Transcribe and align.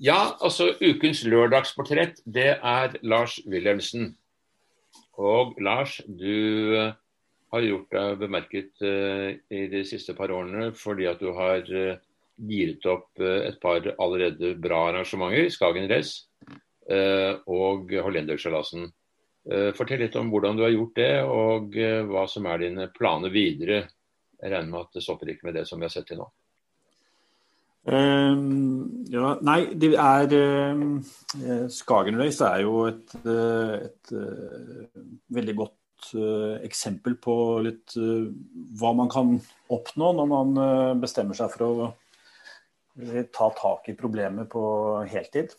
Ja, 0.00 0.32
altså 0.40 0.70
ukens 0.80 1.20
lørdagsportrett, 1.28 2.22
det 2.24 2.54
er 2.56 2.94
Lars 3.04 3.34
Wilhelmsen. 3.44 4.14
Og 5.20 5.58
Lars, 5.60 5.98
du 6.08 6.72
eh, 6.72 6.94
har 7.52 7.66
gjort 7.66 7.92
deg 7.92 8.22
bemerket 8.22 8.80
uh, 8.80 9.28
i 9.52 9.66
de 9.68 9.82
siste 9.84 10.14
par 10.16 10.32
årene 10.32 10.70
fordi 10.78 11.04
at 11.10 11.20
du 11.20 11.34
har 11.36 11.68
uh, 11.68 11.98
giret 12.48 12.86
opp 12.88 13.20
uh, 13.20 13.42
et 13.50 13.60
par 13.60 13.84
allerede 14.00 14.54
bra 14.62 14.86
arrangementer. 14.94 15.50
Skagen 15.52 15.90
Race 15.90 16.24
og 17.46 17.92
Hollenderseilasen. 17.92 18.88
fortell 19.78 20.00
litt 20.02 20.16
om 20.18 20.32
hvordan 20.32 20.56
du 20.58 20.64
har 20.64 20.72
gjort 20.72 20.96
det, 20.96 21.12
og 21.22 21.76
hva 22.10 22.24
som 22.26 22.48
er 22.50 22.64
dine 22.64 22.88
planer 22.90 23.30
videre. 23.30 23.84
Jeg 24.40 24.50
regner 24.50 24.72
med 24.72 24.88
at 24.88 24.98
det 24.98 25.04
stopper 25.04 25.30
ikke 25.30 25.46
med 25.46 25.60
det 25.60 25.68
som 25.68 25.78
vi 25.78 25.86
har 25.86 25.94
sett 25.94 26.08
til 26.10 26.18
nå. 26.18 26.26
Um, 27.88 29.06
ja, 29.08 29.38
nei, 29.40 29.72
det 29.80 29.94
er 29.96 30.34
um, 30.76 30.98
Skagen 31.72 32.18
Race 32.20 32.44
er 32.44 32.60
jo 32.66 32.82
et, 32.90 33.14
uh, 33.24 33.72
et 33.80 34.12
uh, 34.12 35.04
veldig 35.32 35.56
godt 35.62 35.76
eksempel 36.64 37.18
på 37.20 37.34
litt 37.60 37.92
hva 37.92 38.90
man 38.96 39.10
kan 39.12 39.34
oppnå 39.68 40.06
når 40.16 40.28
man 40.30 40.54
bestemmer 40.96 41.36
seg 41.36 41.50
for 41.52 41.66
å 41.66 41.88
ta 43.36 43.48
tak 43.58 43.90
i 43.92 43.94
problemet 43.98 44.48
på 44.48 44.62
heltid. 45.12 45.52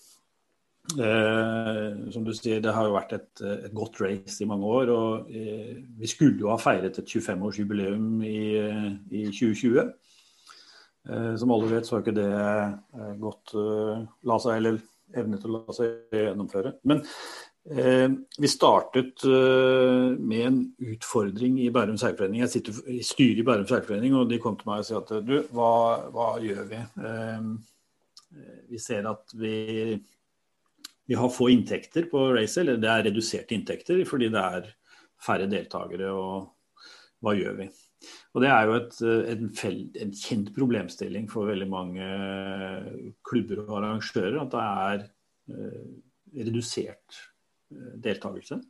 som 0.89 2.25
du 2.25 2.33
sier, 2.33 2.57
det 2.57 2.73
har 2.73 2.89
jo 2.89 2.97
vært 2.97 3.13
et, 3.19 3.43
et 3.67 3.69
godt 3.77 4.01
race 4.01 4.41
i 4.41 4.49
mange 4.49 4.65
år. 4.65 4.89
og 4.89 5.29
Vi 5.29 6.09
skulle 6.09 6.41
jo 6.41 6.49
ha 6.49 6.57
feiret 6.57 6.97
et 6.97 7.13
25-årsjubileum 7.13 8.25
i, 8.25 8.41
i 9.13 9.27
2020. 9.29 9.93
Eh, 11.09 11.35
som 11.35 11.51
alle 11.51 11.69
vet, 11.71 11.87
så 11.87 11.95
har 11.95 12.03
ikke 12.03 12.17
det 12.17 12.31
eh, 12.31 13.13
gått 13.21 13.55
eh, 13.57 14.03
la 14.29 14.37
seg, 14.41 14.59
eller 14.59 14.81
evnet 15.17 15.47
å 15.47 15.53
la 15.55 15.75
seg 15.75 16.13
gjennomføre. 16.15 16.75
Men 16.87 17.01
eh, 17.73 18.07
vi 18.37 18.51
startet 18.51 19.25
eh, 19.25 20.13
med 20.19 20.45
en 20.45 20.61
utfordring 20.93 21.57
i 21.63 21.71
Bærum 21.73 21.97
seilforening. 22.01 22.43
Jeg 22.45 22.53
sitter 22.53 22.93
i 22.93 23.01
styret 23.05 23.41
i 23.41 23.47
Bærum 23.47 23.67
seilforening, 23.69 24.15
og 24.19 24.29
de 24.29 24.39
kom 24.43 24.59
til 24.59 24.69
meg 24.69 24.85
og 24.85 24.89
sa 24.91 25.01
at 25.01 25.13
du, 25.25 25.35
hva, 25.55 25.73
hva 26.13 26.31
gjør 26.43 26.63
vi? 26.69 26.81
Eh, 27.09 27.51
vi 28.71 28.79
ser 28.79 29.09
at 29.09 29.33
vi, 29.35 29.97
vi 31.09 31.17
har 31.17 31.33
få 31.33 31.49
inntekter 31.51 32.05
på 32.11 32.29
race, 32.37 32.61
eller 32.61 32.79
det 32.79 32.91
er 32.91 33.07
reduserte 33.09 33.57
inntekter 33.57 34.05
fordi 34.07 34.29
det 34.31 34.43
er 34.61 34.69
færre 35.21 35.49
deltakere. 35.51 36.13
Og 36.13 36.45
hva 37.21 37.35
gjør 37.37 37.57
vi? 37.65 37.71
Og 38.33 38.43
Det 38.43 38.49
er 38.49 38.67
jo 38.67 38.77
et, 38.77 38.99
en, 39.33 39.49
fel, 39.55 39.81
en, 40.01 40.13
kjent 40.15 40.53
problemstilling 40.55 41.27
for 41.31 41.49
veldig 41.51 41.67
mange 41.69 42.07
klubber 43.27 43.63
og 43.65 43.75
arrangører 43.81 44.39
at 44.41 44.53
det 44.55 44.67
er 44.67 45.03
eh, 45.53 45.89
redusert 46.41 47.19
eh, 47.71 47.97
deltakelse. 48.03 48.61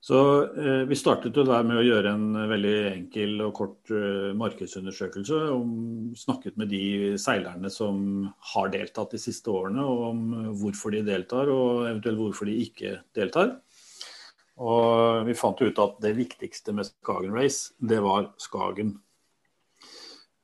Så 0.00 0.18
eh, 0.56 0.84
Vi 0.88 0.96
startet 0.96 1.36
jo 1.36 1.44
der 1.44 1.66
med 1.66 1.80
å 1.80 1.84
gjøre 1.84 2.12
en 2.14 2.28
veldig 2.48 2.76
enkel 2.92 3.42
og 3.44 3.54
kort 3.58 3.92
eh, 3.92 4.30
markedsundersøkelse. 4.38 5.40
Om, 5.52 5.72
snakket 6.18 6.56
med 6.60 6.70
de 6.72 7.16
seilerne 7.20 7.70
som 7.72 8.28
har 8.54 8.70
deltatt 8.72 9.16
de 9.16 9.20
siste 9.22 9.52
årene, 9.52 9.84
om 9.84 10.54
hvorfor 10.60 10.94
de 10.94 11.02
deltar 11.06 11.50
og 11.52 11.88
eventuelt 11.88 12.22
hvorfor 12.22 12.48
de 12.48 12.56
ikke 12.64 12.98
deltar. 13.18 13.58
Og 14.58 15.26
vi 15.28 15.36
fant 15.38 15.60
ut 15.62 15.82
at 15.82 16.00
det 16.02 16.16
viktigste 16.18 16.74
med 16.74 16.88
Skagen 16.88 17.34
Race, 17.34 17.74
det 17.78 18.00
var 18.02 18.32
Skagen. 18.42 18.96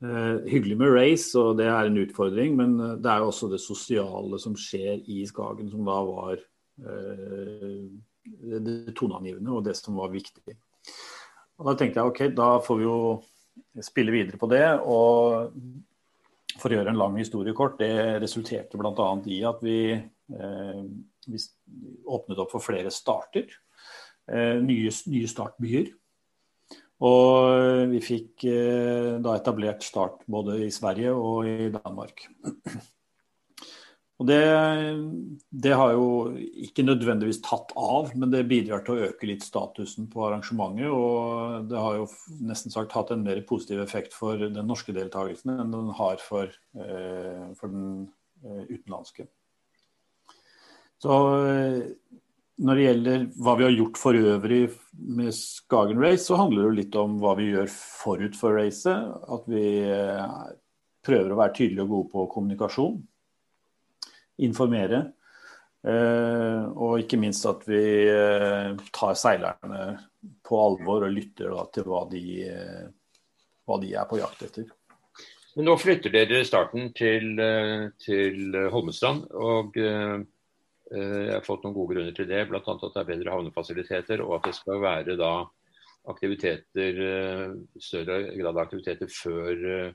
Eh, 0.04 0.50
hyggelig 0.50 0.76
med 0.76 0.92
race, 0.92 1.32
og 1.38 1.56
det 1.58 1.66
er 1.70 1.88
en 1.88 2.00
utfordring, 2.02 2.56
men 2.58 2.74
eh, 2.82 2.96
det 3.00 3.10
er 3.10 3.22
jo 3.22 3.30
også 3.30 3.48
det 3.52 3.60
sosiale 3.62 4.40
som 4.42 4.56
skjer 4.58 5.00
i 5.10 5.22
Skagen, 5.26 5.70
som 5.72 5.86
da 5.86 5.96
var 6.04 6.34
eh, 6.36 7.78
det 8.24 8.94
toneangivende 8.98 9.54
og 9.54 9.64
det 9.64 9.76
som 9.78 9.96
var 9.96 10.12
viktig. 10.12 10.56
Og 11.58 11.70
Da 11.70 11.76
tenkte 11.78 12.02
jeg 12.02 12.10
ok, 12.10 12.22
da 12.36 12.50
får 12.62 12.80
vi 12.80 12.86
jo 12.86 12.98
spille 13.86 14.12
videre 14.14 14.40
på 14.40 14.50
det. 14.50 14.66
Og 14.82 15.50
for 16.58 16.70
å 16.70 16.78
gjøre 16.78 16.92
en 16.92 17.00
lang 17.00 17.18
historie 17.18 17.56
kort, 17.56 17.78
det 17.80 18.20
resulterte 18.22 18.78
bl.a. 18.80 19.08
i 19.30 19.40
at 19.46 19.62
vi, 19.64 19.78
eh, 19.94 20.82
vi 21.26 21.44
åpnet 22.04 22.42
opp 22.44 22.52
for 22.54 22.64
flere 22.64 22.92
starter. 22.94 23.48
Eh, 24.24 24.56
nye, 24.64 24.88
nye 25.12 25.28
startbyer. 25.28 25.92
Og 27.04 27.90
vi 27.90 28.00
fikk 28.00 28.46
eh, 28.48 29.14
da 29.20 29.34
etablert 29.36 29.84
start 29.84 30.22
både 30.30 30.62
i 30.64 30.72
Sverige 30.72 31.12
og 31.12 31.48
i 31.48 31.68
Danmark. 31.74 32.28
Og 34.22 34.28
det, 34.30 34.38
det, 35.50 35.72
har 35.74 35.90
jo 35.92 36.06
ikke 36.38 36.84
nødvendigvis 36.86 37.40
tatt 37.44 37.72
av, 37.74 38.12
men 38.14 38.30
det 38.30 38.44
bidrar 38.48 38.84
til 38.86 38.94
å 38.94 39.08
øke 39.08 39.26
litt 39.26 39.42
statusen 39.44 40.06
på 40.08 40.22
arrangementet. 40.28 40.86
Og 40.86 41.66
det 41.68 41.80
har 41.82 41.98
jo 41.98 42.06
nesten 42.46 42.72
sagt 42.72 42.94
hatt 42.94 43.10
en 43.12 43.26
mer 43.26 43.42
positiv 43.44 43.82
effekt 43.82 44.14
for 44.16 44.38
den 44.38 44.70
norske 44.70 44.94
deltakelsen 44.94 45.58
enn 45.58 45.74
den 45.74 45.90
har 45.98 46.22
for, 46.22 46.54
eh, 46.78 47.48
for 47.58 47.74
den 47.74 48.06
utenlandske. 48.44 49.26
Så 51.02 51.18
når 52.62 52.78
det 52.78 52.84
gjelder 52.84 53.24
hva 53.42 53.56
vi 53.58 53.64
har 53.66 53.74
gjort 53.74 53.98
for 53.98 54.18
øvrig 54.18 54.60
med 54.94 55.34
Skagen 55.34 55.98
Race, 56.02 56.22
så 56.28 56.38
handler 56.38 56.68
det 56.68 56.78
litt 56.78 56.98
om 57.00 57.16
hva 57.22 57.34
vi 57.38 57.48
gjør 57.50 57.70
forut 57.72 58.36
for 58.38 58.54
racet. 58.60 59.10
At 59.34 59.48
vi 59.50 59.64
eh, 59.82 60.36
prøver 61.04 61.34
å 61.34 61.40
være 61.40 61.56
tydelige 61.56 61.86
og 61.86 61.90
gode 61.96 62.12
på 62.12 62.26
kommunikasjon. 62.36 63.00
Informere. 64.46 65.02
Eh, 65.84 66.62
og 66.78 67.02
ikke 67.02 67.18
minst 67.20 67.46
at 67.50 67.66
vi 67.66 67.82
eh, 68.12 68.70
tar 68.94 69.18
seilerne 69.18 69.82
på 70.46 70.60
alvor 70.62 71.08
og 71.08 71.12
lytter 71.12 71.58
til 71.74 71.90
hva 71.90 72.04
de, 72.12 72.22
hva 73.66 73.80
de, 73.82 73.90
er 73.98 74.06
på 74.08 74.20
jakt 74.22 74.46
etter. 74.46 74.70
Men 75.58 75.68
nå 75.68 75.74
flytter 75.78 76.14
dere 76.14 76.46
starten 76.46 76.88
til, 76.96 77.34
til 78.02 78.56
Holmestrand. 78.72 79.26
og 79.34 79.76
jeg 80.94 81.34
har 81.34 81.44
fått 81.44 81.64
noen 81.66 81.74
gode 81.74 81.96
grunner 81.96 82.14
til 82.16 82.28
det, 82.30 82.44
bl.a. 82.48 82.60
at 82.62 82.82
det 82.84 83.02
er 83.02 83.08
bedre 83.08 83.34
havnefasiliteter, 83.34 84.22
og 84.24 84.38
at 84.38 84.48
det 84.48 84.56
skal 84.58 84.82
være 84.82 85.16
da 85.18 85.34
aktiviteter, 86.10 87.00
eh, 87.00 87.54
større 87.80 88.36
grad 88.36 88.52
av 88.52 88.62
aktiviteter 88.66 89.08
før 89.08 89.64
eh, 89.70 89.94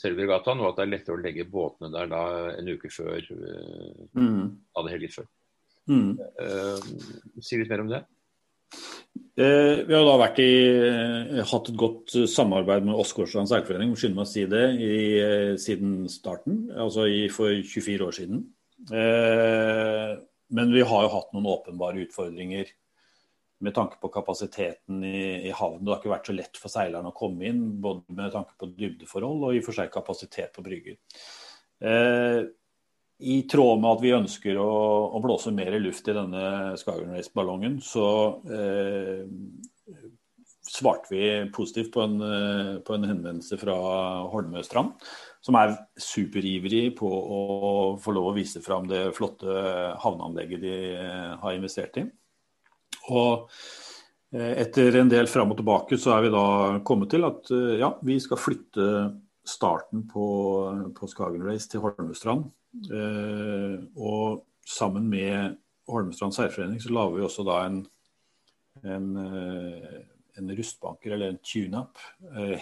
selve 0.00 0.24
regattaen, 0.24 0.62
og 0.62 0.72
at 0.72 0.80
det 0.80 0.86
er 0.86 0.92
lettere 0.94 1.18
å 1.18 1.22
legge 1.22 1.46
båtene 1.50 1.92
der 1.92 2.08
da 2.10 2.24
en 2.54 2.72
uke 2.72 2.90
før. 2.90 3.28
Mm. 4.16 4.56
Ha 4.74 4.84
det 4.86 4.98
litt 5.04 5.14
før. 5.14 5.28
Mm. 5.84 6.16
Si 7.44 7.60
litt 7.60 7.70
mer 7.70 7.84
om 7.84 7.92
det. 7.92 8.00
Eh, 9.38 9.84
vi 9.84 9.94
har 9.94 10.02
da 10.08 10.16
vært 10.18 10.40
i, 10.42 10.50
hatt 11.46 11.70
et 11.70 11.78
godt 11.78 12.16
samarbeid 12.32 12.88
med 12.88 12.98
Åsgårdstrand 13.04 13.52
seilforening, 13.52 13.94
skynder 13.94 14.18
meg 14.18 14.26
å 14.26 14.32
si 14.32 14.44
det, 14.50 14.64
i, 14.80 14.98
siden 15.62 16.08
starten, 16.10 16.64
altså 16.72 17.06
i, 17.06 17.26
for 17.30 17.52
24 17.52 18.08
år 18.08 18.18
siden. 18.18 18.42
Eh, 18.92 20.14
men 20.54 20.72
vi 20.72 20.82
har 20.84 21.04
jo 21.06 21.12
hatt 21.14 21.30
noen 21.34 21.52
åpenbare 21.54 22.02
utfordringer 22.04 22.72
med 23.64 23.74
tanke 23.74 23.96
på 24.00 24.10
kapasiteten 24.12 25.04
i, 25.04 25.48
i 25.48 25.52
havnen. 25.54 25.84
Det 25.84 25.94
har 25.94 26.02
ikke 26.02 26.12
vært 26.12 26.28
så 26.28 26.36
lett 26.36 26.60
for 26.60 26.72
seilerne 26.72 27.10
å 27.10 27.16
komme 27.16 27.48
inn, 27.48 27.62
både 27.80 28.16
med 28.16 28.34
tanke 28.34 28.58
på 28.60 28.68
dybdeforhold 28.76 29.48
og 29.48 29.56
i 29.56 29.62
og 29.62 29.66
for 29.68 29.78
seg 29.78 29.92
kapasitet 29.94 30.52
på 30.54 30.64
brygger. 30.66 30.98
Eh, 31.80 32.40
I 33.24 33.36
tråd 33.50 33.80
med 33.80 33.90
at 33.92 34.02
vi 34.04 34.16
ønsker 34.16 34.60
å, 34.60 34.72
å 35.16 35.22
blåse 35.24 35.54
mer 35.54 35.78
luft 35.80 36.10
i 36.10 36.16
denne 36.16 36.74
Skagen 36.80 37.14
Race-ballongen, 37.16 37.78
så 37.84 38.08
eh, 38.52 39.24
svarte 40.74 41.12
vi 41.12 41.28
positivt 41.54 41.92
på 41.94 42.02
en, 42.02 42.18
eh, 42.20 42.72
på 42.82 42.96
en 42.96 43.06
henvendelse 43.06 43.60
fra 43.60 43.76
Holmøystrand 44.32 44.96
som 45.44 45.58
er 45.60 45.74
superivrig 46.00 46.94
på 46.96 47.08
å 47.08 47.40
få 48.00 48.14
lov 48.16 48.30
å 48.30 48.36
vise 48.36 48.62
fram 48.64 48.86
det 48.88 49.10
flotte 49.16 49.52
havneanlegget 50.00 50.62
de 50.62 50.76
eh, 50.96 51.34
har 51.42 51.56
investert 51.56 51.98
i. 52.00 52.04
Og 53.12 53.50
eh, 54.32 54.54
etter 54.62 54.96
en 55.02 55.12
del 55.12 55.28
fram 55.28 55.52
og 55.52 55.60
tilbake 55.60 55.98
så 56.00 56.14
er 56.14 56.24
vi 56.24 56.32
da 56.32 56.46
kommet 56.88 57.12
til 57.12 57.28
at 57.28 57.52
eh, 57.52 57.76
ja, 57.82 57.92
vi 58.00 58.16
skal 58.24 58.40
flytte 58.40 58.88
starten 59.44 60.06
på, 60.08 60.26
på 60.96 61.10
Skagen 61.12 61.44
Race 61.44 61.68
til 61.68 61.84
Holmestrand. 61.84 62.48
Og 64.00 64.40
sammen 64.64 65.10
med 65.12 65.58
Holmestrand 65.92 66.32
seilforening 66.32 66.80
så 66.80 66.94
lager 66.96 67.18
vi 67.18 67.26
også 67.26 67.44
da 67.44 67.58
en, 67.66 67.82
en, 68.88 69.10
en 70.38 70.54
rustbanker, 70.56 71.14
eller 71.14 71.32
en 71.32 71.42
tune-up, 71.42 71.98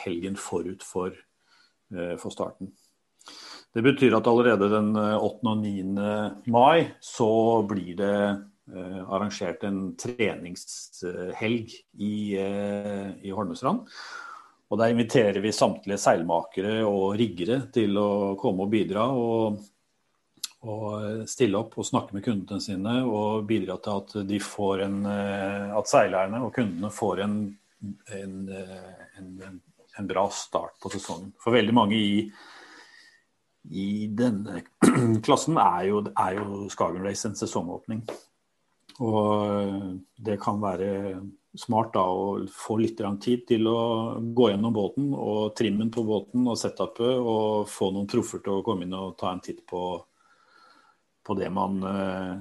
helgen 0.03 0.37
forut 0.37 0.83
for 0.85 1.15
Eh, 1.93 2.17
for 2.17 2.31
starten. 2.31 2.71
Det 3.73 3.83
betyr 3.83 4.15
at 4.17 4.27
allerede 4.27 4.69
den 4.73 4.95
8. 4.97 5.03
Eh, 5.03 5.51
og 5.51 5.59
9. 5.61 5.83
mai 6.53 6.89
så 7.01 7.63
blir 7.69 7.97
det 7.97 8.17
eh, 8.73 9.01
arrangert 9.13 9.65
en 9.69 9.93
treningshelg 10.01 11.75
i, 12.01 12.15
i 12.37 13.33
Holmestrand. 13.33 13.85
Og 14.73 14.79
Der 14.81 14.89
inviterer 14.89 15.41
vi 15.45 15.53
samtlige 15.53 16.01
seilmakere 16.01 16.81
og 16.89 17.13
riggere 17.21 17.67
til 17.75 17.99
å 18.01 18.09
komme 18.41 18.65
og 18.65 18.73
bidra. 18.73 19.05
Og, 19.13 19.59
og 20.65 21.27
stille 21.29 21.61
opp 21.61 21.77
og 21.77 21.85
snakke 21.85 22.17
med 22.17 22.25
kundene 22.25 22.63
sine 22.65 23.03
og 23.05 23.45
bidra 23.45 23.77
til 23.85 24.01
at 24.01 24.45
får 24.47 24.87
en 24.87 25.05
At 25.05 25.91
seilerne 25.91 26.41
og 26.47 26.55
kundene 26.57 26.89
får 26.89 27.21
en, 27.27 27.37
en, 28.17 28.49
en, 29.19 29.61
en 29.99 30.07
bra 30.09 30.27
start 30.31 30.79
på 30.83 30.93
sesongen. 30.93 31.33
For 31.43 31.55
veldig 31.55 31.75
mange 31.77 31.99
i, 31.99 32.17
i 33.71 33.89
denne 34.09 34.63
klassen 35.27 35.59
er 35.61 35.89
jo, 35.91 36.03
er 36.13 36.39
jo 36.41 36.67
Skagen 36.73 37.05
Race 37.07 37.29
en 37.29 37.39
sesongåpning. 37.39 38.05
Og 39.03 40.01
det 40.21 40.37
kan 40.43 40.61
være 40.63 40.91
smart 41.59 41.93
da 41.95 42.05
å 42.09 42.43
få 42.49 42.79
litt 42.81 43.01
tid 43.21 43.45
til 43.49 43.69
å 43.69 43.81
gå 44.21 44.49
gjennom 44.51 44.73
båten 44.73 45.11
og 45.13 45.55
trimmen 45.57 45.91
på 45.93 46.05
båten 46.07 46.47
og 46.49 46.59
setupet, 46.61 47.19
og 47.19 47.69
få 47.69 47.91
noen 47.93 48.09
proffer 48.09 48.41
til 48.45 48.59
å 48.59 48.65
komme 48.65 48.87
inn 48.87 48.97
og 48.97 49.17
ta 49.21 49.33
en 49.33 49.43
titt 49.45 49.65
på, 49.69 49.83
på 51.25 51.39
det, 51.39 51.51
man, 51.53 51.81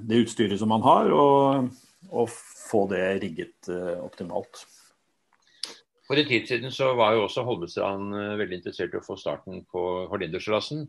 det, 0.03 0.21
utstyret 0.25 0.59
som 0.59 0.71
man 0.71 0.85
har, 0.85 1.11
og, 1.11 1.71
og 2.11 2.31
få 2.31 2.85
det 2.91 3.03
rigget 3.23 3.71
optimalt. 3.99 4.63
For 6.11 6.19
en 6.19 6.27
tid 6.27 6.49
siden 6.49 6.73
så 6.75 6.89
var 6.99 7.15
jo 7.15 7.23
også 7.23 7.45
Holmestrand 7.47 8.11
uh, 8.11 8.33
veldig 8.41 8.59
interessert 8.59 8.91
i 8.91 8.99
å 8.99 9.05
få 9.05 9.15
starten 9.19 9.63
på 9.71 9.85
Horlindersklassen. 10.11 10.83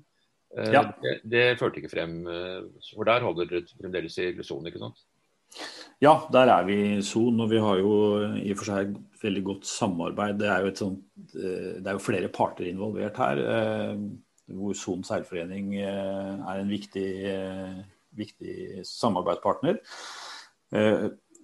Uh, 0.51 0.73
ja. 0.75 0.83
det, 1.05 1.21
det, 1.31 1.45
førte 1.63 1.79
ikke 1.79 1.93
frem, 1.95 2.19
for 2.91 3.07
der 3.09 3.23
holder 3.23 3.47
dere 3.49 3.79
fremdeles 3.79 4.19
i 4.19 4.33
sonen, 4.43 4.73
ikke 4.73 4.83
sant? 4.83 5.05
Ja, 6.03 6.17
der 6.35 6.51
er 6.51 6.67
vi 6.67 6.77
i 6.97 7.03
Son, 7.07 7.39
og 7.41 7.51
vi 7.53 7.61
har 7.63 7.79
jo 7.79 7.93
i 8.41 8.51
og 8.51 8.59
for 8.59 8.67
seg 8.73 8.97
veldig 9.23 9.43
godt 9.47 9.69
samarbeid. 9.71 10.41
Det 10.41 10.49
er 10.51 10.65
jo, 10.65 10.73
sånt, 10.75 11.05
eh, 11.37 11.79
det 11.79 11.87
er 11.87 11.99
jo 11.99 12.03
flere 12.03 12.31
parter 12.33 12.67
involvert 12.67 13.21
her, 13.23 13.43
eh, 13.53 14.01
hvor 14.59 14.75
Son 14.75 15.05
seilforening 15.07 15.77
eh, 15.79 16.33
er 16.51 16.63
en 16.63 16.73
viktig, 16.73 17.11
viktig 18.19 18.57
samarbeidspartner 18.89 19.79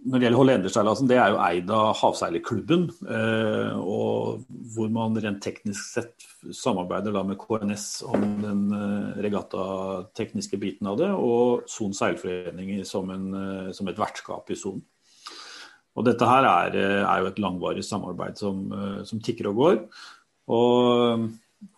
når 0.06 0.20
det 0.20 0.26
gjelder 0.26 0.38
Hollenderseilasen, 0.38 1.08
det 1.10 1.16
er 1.18 1.32
jo 1.32 1.40
eid 1.42 1.70
av 1.74 1.88
Havseilerklubben. 1.98 2.84
Eh, 3.10 3.78
og 3.78 4.44
hvor 4.74 4.92
man 4.94 5.18
rent 5.18 5.40
teknisk 5.42 5.80
sett 5.96 6.26
samarbeider 6.54 7.14
da 7.14 7.24
med 7.26 7.38
KNS 7.40 7.86
om 8.06 8.26
den 8.44 8.60
eh, 8.76 9.18
regattatekniske 9.26 10.60
biten 10.62 10.90
av 10.90 11.00
det, 11.00 11.10
og 11.10 11.66
Son 11.70 11.96
seilforening 11.96 12.84
som, 12.88 13.10
eh, 13.10 13.72
som, 13.74 13.90
et 13.90 13.98
vertskap 13.98 14.54
i 14.54 14.58
Son. 14.58 14.80
Og 15.98 16.06
dette 16.06 16.30
her 16.30 16.46
er, 16.46 16.78
er, 17.02 17.18
jo 17.18 17.32
et 17.32 17.42
langvarig 17.42 17.82
samarbeid 17.82 18.38
som, 18.38 18.68
som 19.08 19.18
tikker 19.24 19.48
og 19.50 19.56
går. 19.58 19.78
Og 20.54 21.24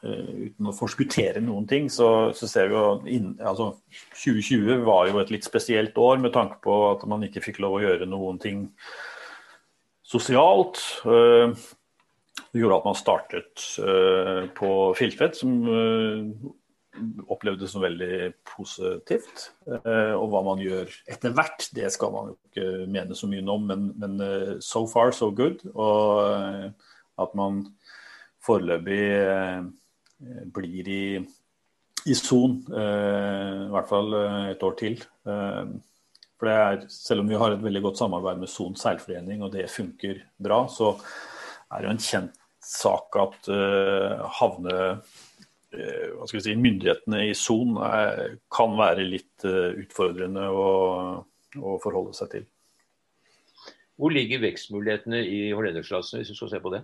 uten 0.02 0.68
å 0.68 0.76
forskuttere 0.76 1.40
noen 1.44 1.66
ting, 1.68 1.88
så, 1.92 2.30
så 2.36 2.48
ser 2.48 2.68
vi 2.70 2.76
jo 2.76 2.84
inn, 3.08 3.32
altså 3.40 3.72
2020 4.12 4.84
var 4.84 5.08
jo 5.08 5.20
et 5.22 5.32
litt 5.32 5.46
spesielt 5.46 5.96
år 6.00 6.20
med 6.20 6.34
tanke 6.36 6.60
på 6.64 6.76
at 6.90 7.06
man 7.08 7.24
ikke 7.24 7.42
fikk 7.44 7.62
lov 7.64 7.78
å 7.78 7.82
gjøre 7.84 8.08
noen 8.10 8.40
ting 8.42 8.66
sosialt. 10.04 10.82
Uh, 11.06 11.56
det 12.50 12.62
gjorde 12.62 12.80
at 12.80 12.88
man 12.90 12.98
startet 12.98 13.66
uh, 13.80 14.48
på 14.56 14.70
Filtvet, 14.98 15.38
som 15.38 15.60
opplevdes 17.30 17.70
som 17.72 17.80
veldig 17.80 18.32
positivt. 18.44 19.44
og 19.64 20.24
hva 20.32 20.40
man 20.44 20.58
gjør 20.60 20.90
etter 21.08 21.32
hvert, 21.32 21.68
det 21.72 21.86
skal 21.94 22.10
man 22.12 22.32
jo 22.32 22.34
ikke 22.50 22.88
mene 22.90 23.16
så 23.16 23.28
mye 23.30 23.44
om, 23.46 23.68
men, 23.70 23.86
men 23.96 24.18
so 24.60 24.82
far 24.90 25.14
so 25.16 25.30
good. 25.32 25.62
Og 25.70 26.74
at 27.22 27.36
man 27.38 27.62
foreløpig 28.44 29.02
eh, 29.20 29.60
blir 30.54 30.90
i, 30.90 31.04
i 32.08 32.16
son, 32.18 32.58
eh, 32.72 33.54
i 33.66 33.70
hvert 33.74 33.90
fall 33.90 34.16
eh, 34.16 34.50
et 34.54 34.66
år 34.66 34.76
til. 34.80 35.00
For 35.24 36.48
det 36.48 36.56
er, 36.56 36.84
Selv 36.88 37.24
om 37.24 37.28
vi 37.28 37.38
har 37.40 37.52
et 37.52 37.64
veldig 37.64 37.82
godt 37.84 38.00
samarbeid 38.00 38.40
med 38.40 38.48
Son 38.48 38.76
seilforening, 38.78 39.42
og 39.44 39.52
det 39.52 39.68
funker 39.68 40.22
bra, 40.40 40.62
så 40.72 40.94
er 41.70 41.82
det 41.82 41.88
jo 41.88 41.96
en 41.96 42.06
kjent 42.06 42.38
sak 42.64 43.16
at 43.20 43.48
havne 44.40 44.78
hva 45.70 46.26
skal 46.26 46.38
vi 46.38 46.42
si, 46.42 46.54
Myndighetene 46.58 47.20
i 47.28 47.34
Son 47.36 47.76
kan 48.52 48.72
være 48.78 49.04
litt 49.04 49.44
utfordrende 49.44 50.48
å, 50.48 50.64
å, 51.60 51.76
forholde 51.84 52.16
seg 52.16 52.32
til. 52.32 52.48
Hvor 54.00 54.16
ligger 54.16 54.42
vekstmulighetene 54.42 55.20
i 55.28 55.42
Hollendersklassen, 55.52 56.22
hvis 56.22 56.32
vi 56.32 56.38
skal 56.40 56.52
se 56.54 56.62
på 56.64 56.72
det? 56.74 56.82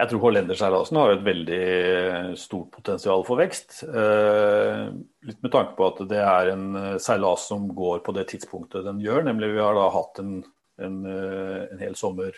Jeg 0.00 0.08
tror 0.10 0.22
hollenderseilasen 0.24 0.98
har 0.98 1.12
et 1.12 1.24
veldig 1.26 2.36
stort 2.40 2.70
potensial 2.74 3.24
for 3.26 3.40
vekst. 3.40 3.82
Eh, 3.86 4.86
litt 5.28 5.42
med 5.44 5.52
tanke 5.52 5.76
på 5.78 5.90
at 5.90 6.00
det 6.10 6.22
er 6.22 6.52
en 6.54 6.64
eh, 6.78 6.96
seilas 7.02 7.44
som 7.50 7.68
går 7.76 8.00
på 8.06 8.14
det 8.16 8.26
tidspunktet 8.32 8.86
den 8.88 9.02
gjør. 9.04 9.26
Nemlig 9.28 9.52
vi 9.52 9.60
har 9.62 9.76
da 9.76 9.90
hatt 9.92 10.22
en, 10.22 10.40
en, 10.82 10.96
eh, 11.06 11.60
en 11.68 11.84
hel 11.84 11.98
sommer 11.98 12.34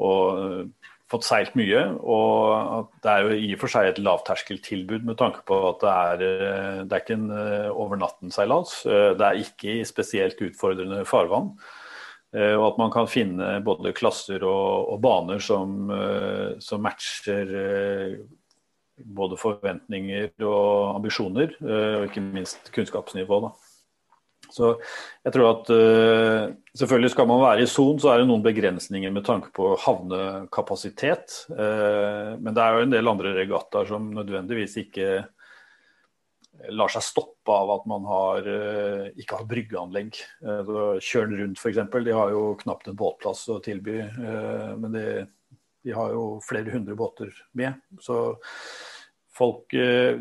og 0.00 0.70
fått 1.10 1.26
seilt 1.26 1.58
mye. 1.58 1.82
Og 2.00 2.94
det 3.04 3.12
er 3.12 3.26
jo 3.26 3.34
i 3.36 3.50
og 3.56 3.60
for 3.60 3.74
seg 3.74 3.90
et 3.90 4.00
lavterskeltilbud 4.00 5.04
med 5.10 5.18
tanke 5.20 5.42
på 5.44 5.58
at 5.74 5.82
det 5.82 5.90
er, 5.92 6.22
det 6.86 6.94
er 6.94 7.02
ikke 7.02 7.18
en 7.18 7.28
over 7.74 8.00
natten-seilas. 8.00 8.78
Det 8.86 9.26
er 9.26 9.42
ikke 9.42 9.74
i 9.74 9.84
spesielt 9.84 10.40
utfordrende 10.46 11.02
farvann. 11.04 11.50
Eh, 12.30 12.54
og 12.54 12.66
at 12.68 12.76
man 12.78 12.92
kan 12.94 13.08
finne 13.10 13.56
både 13.66 13.94
klasser 13.96 14.44
og, 14.46 14.92
og 14.94 15.00
baner 15.02 15.42
som, 15.42 15.80
eh, 15.90 16.52
som, 16.62 16.82
matcher 16.84 17.50
eh, 17.62 18.12
både 19.00 19.38
forventninger 19.40 20.44
og 20.44 20.98
ambisjoner, 20.98 21.54
og 21.64 22.02
ikke 22.04 22.20
minst 22.20 22.68
kunnskapsnivå. 22.74 23.38
Da. 23.46 23.50
Så 24.52 24.74
jeg 25.24 25.32
tror 25.32 25.46
at 25.54 25.70
Selvfølgelig 26.76 27.10
skal 27.14 27.28
man 27.30 27.40
være 27.40 27.64
i 27.64 27.70
son, 27.70 27.96
så 28.02 28.10
er 28.12 28.20
det 28.20 28.26
noen 28.28 28.44
begrensninger 28.44 29.14
med 29.14 29.24
tanke 29.24 29.48
på 29.56 29.70
havnekapasitet. 29.86 31.46
men 31.48 32.52
det 32.52 32.62
er 32.62 32.76
jo 32.76 32.84
en 32.84 32.92
del 32.92 33.08
andre 33.08 33.32
regattaer 33.38 33.88
som 33.88 34.12
nødvendigvis 34.14 34.76
ikke 34.84 35.08
lar 36.68 36.92
seg 36.92 37.04
stoppe 37.04 37.54
av 37.54 37.72
at 37.78 37.88
man 37.90 38.06
har, 38.08 38.46
eh, 38.46 39.08
ikke 39.20 39.40
har 39.40 39.48
bryggeanlegg. 39.50 40.20
Kjøren 40.42 41.00
Kjølen 41.00 41.40
rundt 41.40 41.62
f.eks. 41.62 41.82
De 42.04 42.16
har 42.16 42.34
jo 42.34 42.44
knapt 42.60 42.90
en 42.90 43.00
båtplass 43.00 43.46
å 43.52 43.60
tilby, 43.64 43.98
eh, 44.04 44.70
men 44.76 44.94
de, 44.94 45.08
de 45.86 45.96
har 45.96 46.14
jo 46.14 46.38
flere 46.44 46.72
hundre 46.74 46.96
båter 46.98 47.32
med. 47.56 47.80
Så 48.02 48.36
folk 49.40 49.72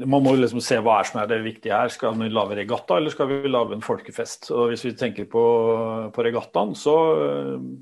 Man 0.07 0.23
må 0.23 0.31
liksom 0.37 0.61
se 0.63 0.77
hva 0.79 1.01
er 1.01 1.07
som 1.09 1.17
er 1.19 1.27
det 1.27 1.41
viktige 1.43 1.75
her. 1.75 1.89
Skal 1.91 2.13
vi 2.15 2.29
lage 2.31 2.55
regatta, 2.55 2.95
eller 2.95 3.11
skal 3.11 3.27
vi 3.27 3.51
lage 3.51 3.75
en 3.75 3.83
folkefest? 3.83 4.47
Og 4.55 4.69
Hvis 4.71 4.85
vi 4.85 4.93
tenker 4.95 5.27
på, 5.27 5.43
på 6.15 6.23
regattaen, 6.23 6.71
så, 6.71 6.95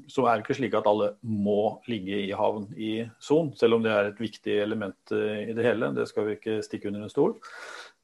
så, 0.10 0.26
er 0.26 0.40
det 0.40 0.48
ikke 0.48 0.58
slik 0.58 0.78
at 0.80 0.90
alle 0.90 1.12
må 1.22 1.78
ligge 1.92 2.24
i 2.24 2.34
havn 2.34 2.66
i 2.74 3.06
Son, 3.22 3.52
selv 3.60 3.78
om 3.78 3.86
det 3.86 3.94
er 3.94 4.10
et 4.10 4.24
viktig 4.24 4.58
element 4.64 5.14
i 5.14 5.54
det 5.54 5.68
hele. 5.68 5.92
Det 5.94 6.08
skal 6.10 6.26
vi 6.26 6.40
ikke 6.40 6.58
stikke 6.66 6.90
under 6.90 7.06
en 7.06 7.14
stol. 7.14 7.38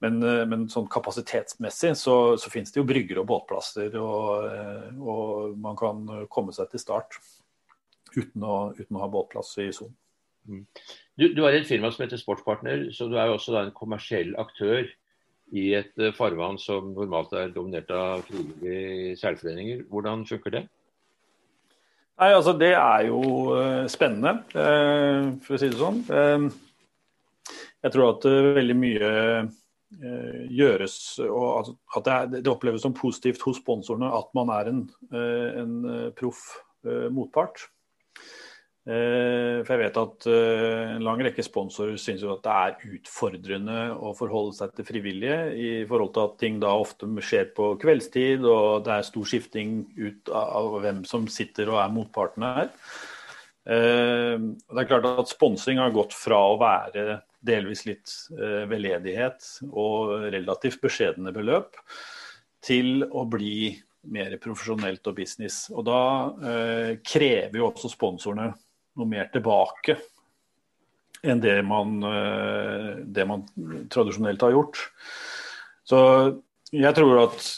Men, 0.03 0.19
eh, 0.23 0.43
men 0.49 0.65
sånn 0.71 0.89
kapasitetsmessig 0.91 1.93
så, 1.95 2.15
så, 2.39 2.51
finnes 2.51 2.73
det 2.73 2.81
jo 2.81 2.87
brygger 2.87 3.21
og 3.21 3.29
båtplasser, 3.29 3.93
og, 4.01 4.49
eh, 4.49 4.89
og, 4.99 5.53
man 5.63 5.79
kan 5.79 6.03
komme 6.33 6.55
seg 6.55 6.73
til 6.73 6.83
start 6.83 7.19
uten 8.13 8.43
å, 8.43 8.57
uten 8.75 8.99
å 8.99 9.05
ha 9.05 9.09
båtplass 9.11 9.55
i 9.63 9.69
sonen. 9.73 9.95
Mm. 10.43 10.65
Du, 11.15 11.29
du 11.37 11.39
har 11.45 11.55
et 11.55 11.69
firma 11.69 11.87
som 11.93 12.03
heter 12.03 12.19
Sportspartner, 12.19 12.89
så 12.91 13.07
du 13.07 13.15
er 13.15 13.29
jo 13.29 13.37
også 13.37 13.55
en 13.61 13.71
kommersiell 13.75 14.33
aktør 14.41 14.83
i 15.55 15.69
et 15.79 15.95
eh, 16.01 16.11
farvann 16.17 16.59
som 16.59 16.91
normalt 16.97 17.31
er 17.39 17.55
dominert 17.55 17.95
av 17.95 18.27
frivillige 18.27 19.15
seilforeninger. 19.23 19.85
Hvordan 19.87 20.27
funker 20.27 20.57
det? 20.57 20.65
Nei, 22.19 22.29
altså 22.35 22.51
Det 22.59 22.75
er 22.75 23.07
jo 23.07 23.21
spennende, 23.89 24.35
for 24.53 25.55
å 25.55 25.57
si 25.57 25.71
det 25.71 25.79
sånn. 25.79 26.03
Jeg 27.81 27.91
tror 27.95 28.11
at 28.11 28.27
veldig 28.59 28.75
mye 28.77 29.09
gjøres, 30.01 30.97
og 31.27 31.73
at 31.95 32.05
det, 32.05 32.13
er, 32.13 32.31
det, 32.39 32.49
oppleves 32.51 32.83
som 32.85 32.95
positivt 32.95 33.43
hos 33.45 33.61
sponsorene 33.61 34.09
at 34.13 34.31
man 34.37 34.51
er 34.53 34.71
en, 34.71 34.81
eh, 35.13 35.61
en 35.63 35.77
eh, 35.89 36.09
proff 36.17 36.45
motpart. 36.83 37.69
For 38.83 39.69
jeg 39.71 39.79
vet 39.79 39.97
at 40.01 40.25
en 40.27 41.05
lang 41.05 41.21
rekke 41.23 41.45
sponsorer 41.47 41.95
syns 41.95 42.25
at 42.27 42.41
det 42.43 42.55
er 42.65 42.97
utfordrende 42.97 43.77
å 43.95 44.11
forholde 44.19 44.57
seg 44.57 44.73
til 44.75 44.87
frivillige, 44.89 45.37
i 45.55 45.69
forhold 45.87 46.11
til 46.11 46.25
at 46.25 46.35
ting 46.41 46.57
da 46.59 46.73
ofte 46.75 47.07
skjer 47.23 47.53
på 47.55 47.69
kveldstid, 47.79 48.43
og 48.43 48.83
det 48.83 48.97
er 48.97 49.07
stor 49.07 49.29
skifting 49.31 49.77
ut 49.95 50.33
av 50.35 50.75
hvem 50.83 50.99
som 51.07 51.29
sitter 51.31 51.71
og 51.71 51.79
er 51.85 51.95
motpartene 51.95 52.51
her. 52.59 52.73
Det 53.63 54.83
er 54.83 54.91
klart 54.91 55.07
at 55.13 55.31
Sponsing 55.31 55.79
har 55.79 55.95
gått 55.95 56.11
fra 56.19 56.43
å 56.51 56.59
være 56.59 57.21
delvis 57.43 57.83
litt 57.87 58.13
eh, 58.37 58.63
veldedighet 58.69 59.47
og 59.71 60.29
relativt 60.33 60.81
beskjedne 60.83 61.33
beløp, 61.35 61.77
til 62.63 63.03
å 63.11 63.25
bli 63.27 63.73
mer 64.13 64.35
profesjonelt 64.43 65.05
og 65.11 65.17
business. 65.17 65.65
Og 65.73 65.85
da 65.87 66.01
eh, 66.51 66.89
krever 67.03 67.59
jo 67.59 67.69
også 67.69 67.91
sponsorene 67.91 68.51
noe 68.93 69.09
mer 69.09 69.29
tilbake 69.33 69.97
enn 71.23 71.39
det 71.43 71.57
man, 71.67 71.99
eh, 72.07 72.89
det 73.03 73.27
man 73.27 73.45
tradisjonelt 73.91 74.43
har 74.43 74.55
gjort. 74.55 74.81
Så 75.87 75.99
jeg 76.73 76.95
tror 76.95 77.27
at 77.27 77.53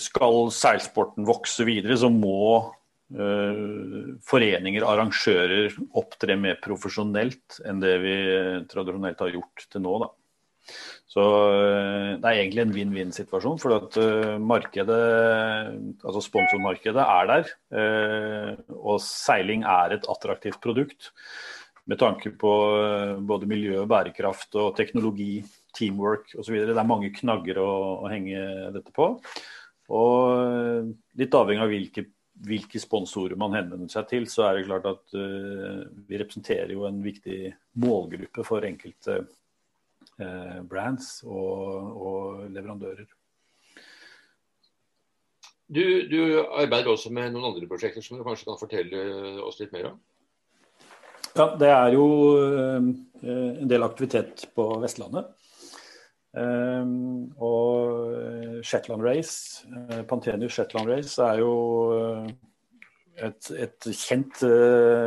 skal 0.00 0.36
seilsporten 0.54 1.26
vokse 1.26 1.64
videre, 1.66 1.96
så 1.98 2.06
må 2.08 2.60
foreninger, 3.06 4.82
arrangører 4.82 5.76
opptre 5.94 6.34
mer 6.40 6.56
profesjonelt 6.58 7.60
enn 7.62 7.78
det 7.78 7.92
vi 8.02 8.14
tradisjonelt 8.66 9.20
har 9.22 9.30
gjort 9.36 9.66
til 9.70 9.84
nå. 9.84 9.92
Da. 10.02 10.08
Så 11.16 11.24
eh, 11.24 12.12
det 12.20 12.28
er 12.28 12.40
egentlig 12.42 12.62
en 12.64 12.74
vinn-vinn-situasjon. 12.74 13.60
For 13.62 13.76
at 13.78 13.98
eh, 14.02 14.36
markedet, 14.42 15.02
altså 16.04 16.22
sponsormarkedet 16.24 17.04
er 17.04 17.30
der. 17.30 17.52
Eh, 17.80 18.50
og 18.76 19.00
seiling 19.04 19.64
er 19.64 19.96
et 19.96 20.08
attraktivt 20.12 20.60
produkt 20.64 21.12
med 21.86 22.00
tanke 22.00 22.32
på 22.34 22.52
både 23.28 23.46
miljø, 23.46 23.84
bærekraft 23.86 24.56
og 24.58 24.72
teknologi, 24.76 25.38
teamwork 25.76 26.32
osv. 26.34 26.56
Det 26.66 26.74
er 26.74 26.88
mange 26.88 27.12
knagger 27.14 27.60
å, 27.62 27.70
å, 28.02 28.10
henge 28.10 28.42
dette 28.74 28.90
på. 28.96 29.12
Og 29.94 30.90
litt 31.14 31.36
avhengig 31.38 31.62
av 31.62 31.70
hvilke, 31.70 32.04
hvilke 32.44 32.80
sponsorer 32.80 33.38
man 33.38 33.54
henvender 33.56 33.90
seg 33.90 34.08
til, 34.10 34.26
så 34.28 34.48
er 34.48 34.58
det 34.58 34.66
klart 34.68 34.88
at 34.90 35.16
uh, 35.16 35.84
vi 36.08 36.20
representerer 36.20 36.72
jo 36.74 36.84
en 36.88 36.98
viktig 37.04 37.52
målgruppe 37.82 38.44
for 38.46 38.66
enkelte 38.68 39.22
uh, 39.24 40.58
brands 40.68 41.20
og, 41.24 41.94
og 41.96 42.42
leverandører. 42.52 43.06
Du, 45.66 45.82
du, 46.06 46.20
arbeider 46.54 46.92
også 46.92 47.10
med 47.10 47.32
noen 47.34 47.48
andre 47.48 47.66
prosjekter 47.66 48.04
som 48.04 48.20
du 48.20 48.26
kanskje 48.26 48.46
kan 48.46 48.60
fortelle 48.60 49.00
oss 49.42 49.58
litt 49.58 49.72
mer 49.74 49.90
om? 49.90 49.96
Ja, 51.36 51.48
det 51.58 51.72
er 51.72 51.96
jo 51.96 52.06
uh, 52.36 52.92
en 53.24 53.72
del 53.72 53.86
aktivitet 53.86 54.46
på 54.56 54.68
Vestlandet. 54.84 55.32
Eh, 56.36 56.90
og 57.42 58.64
Shetland 58.66 59.04
Race, 59.06 59.66
Pantenius 60.08 60.56
Shetland 60.58 60.90
Race, 60.90 61.16
er 61.22 61.40
jo 61.40 61.52
et, 63.16 63.52
et 63.56 63.88
kjent 63.92 64.42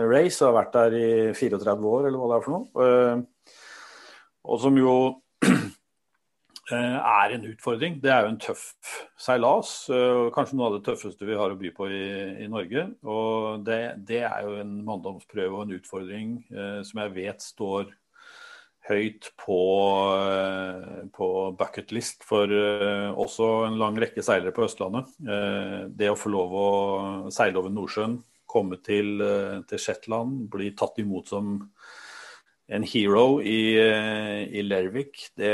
race. 0.09 0.41
Har 0.45 0.55
vært 0.57 0.74
der 0.77 0.98
i 0.98 1.09
34 1.38 1.75
år, 1.93 2.07
eller 2.09 2.17
hva 2.21 2.31
det 2.31 2.39
er 2.39 2.48
for 2.48 2.57
noe 2.57 3.19
og 4.50 4.62
som 4.62 4.77
jo 4.79 4.95
eh, 5.45 6.98
er 6.98 7.36
en 7.36 7.48
utfordring. 7.51 8.00
Det 8.03 8.12
er 8.13 8.25
jo 8.25 8.33
en 8.33 8.41
tøff 8.41 8.65
seilas. 9.19 9.74
Eh, 9.93 10.27
kanskje 10.36 10.57
noe 10.57 10.69
av 10.69 10.77
det 10.77 10.86
tøffeste 10.88 11.27
vi 11.27 11.38
har 11.39 11.53
å 11.53 11.59
by 11.59 11.74
på 11.75 11.89
i, 11.91 12.03
i 12.45 12.50
Norge. 12.51 12.88
Og 13.05 13.65
det, 13.67 13.81
det, 14.09 14.24
er 14.29 14.48
jo 14.48 14.59
en 14.62 14.77
manndomsprøve 14.88 15.55
og 15.55 15.65
en 15.67 15.79
utfordring 15.79 16.38
eh, 16.50 16.79
som 16.88 17.03
jeg 17.03 17.15
vet 17.17 17.45
står 17.45 17.89
høyt 18.89 19.29
på, 19.39 19.60
eh, 20.17 21.05
på 21.15 21.29
bucketlist 21.60 22.25
for 22.27 22.50
eh, 22.50 23.10
også 23.10 23.50
en 23.67 23.77
lang 23.81 23.98
rekke 24.00 24.24
seilere 24.25 24.53
på 24.55 24.65
Østlandet. 24.65 25.12
Eh, 25.24 25.79
det 25.93 26.12
å 26.12 26.17
få 26.19 26.31
lov 26.34 26.55
å 26.58 26.69
seile 27.34 27.62
over 27.62 27.74
Nordsjøen, 27.74 28.19
komme 28.50 28.79
til, 28.81 29.22
til 29.69 29.77
Shetland, 29.81 30.48
bli 30.50 30.72
tatt 30.74 30.96
imot 30.98 31.27
som 31.29 31.51
en 32.69 32.86
hero 32.86 33.41
i, 33.46 33.77
i 33.77 34.63
Lervik 34.65 35.27
det, 35.38 35.51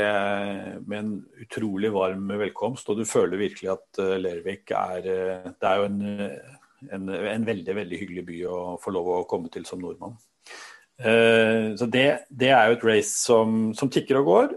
med 0.88 0.96
en 0.96 1.10
utrolig 1.44 1.90
varm 1.92 2.32
velkomst. 2.40 2.88
Og 2.88 2.96
du 2.96 3.04
føler 3.08 3.40
virkelig 3.40 3.68
at 3.74 4.00
Lervik 4.20 4.72
er 4.72 5.04
Det 5.04 5.68
er 5.68 5.82
jo 5.82 5.90
en, 5.90 6.00
en, 6.88 7.12
en, 7.12 7.44
veldig 7.44 7.76
veldig 7.82 8.00
hyggelig 8.00 8.24
by 8.32 8.40
å 8.48 8.62
få 8.80 8.96
lov 8.96 9.12
å 9.12 9.20
komme 9.28 9.52
til 9.52 9.68
som 9.68 9.84
nordmann. 9.84 10.16
Så 10.96 11.86
det, 11.92 12.06
det 12.32 12.48
er 12.56 12.70
jo 12.70 12.76
et 12.78 12.84
race 12.88 13.18
som, 13.20 13.74
som 13.76 13.90
tikker 13.92 14.22
og 14.22 14.30
går. 14.30 14.54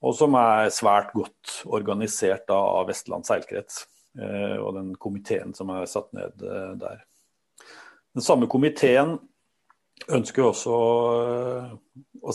og 0.00 0.14
som 0.16 0.36
er 0.40 0.70
svært 0.72 1.10
godt 1.12 1.58
organisert 1.68 2.48
av 2.54 2.88
Vestland 2.88 3.28
seilkrets 3.28 3.82
og 4.16 4.70
den 4.78 4.94
komiteen 4.96 5.52
som 5.52 5.68
er 5.76 5.84
satt 5.90 6.08
ned 6.16 6.32
der. 6.80 7.02
Den 8.14 8.24
samme 8.24 8.48
komiteen 8.50 9.18
ønsker 10.10 10.48
også 10.48 10.76
eh, 11.20 11.74
å 12.22 12.34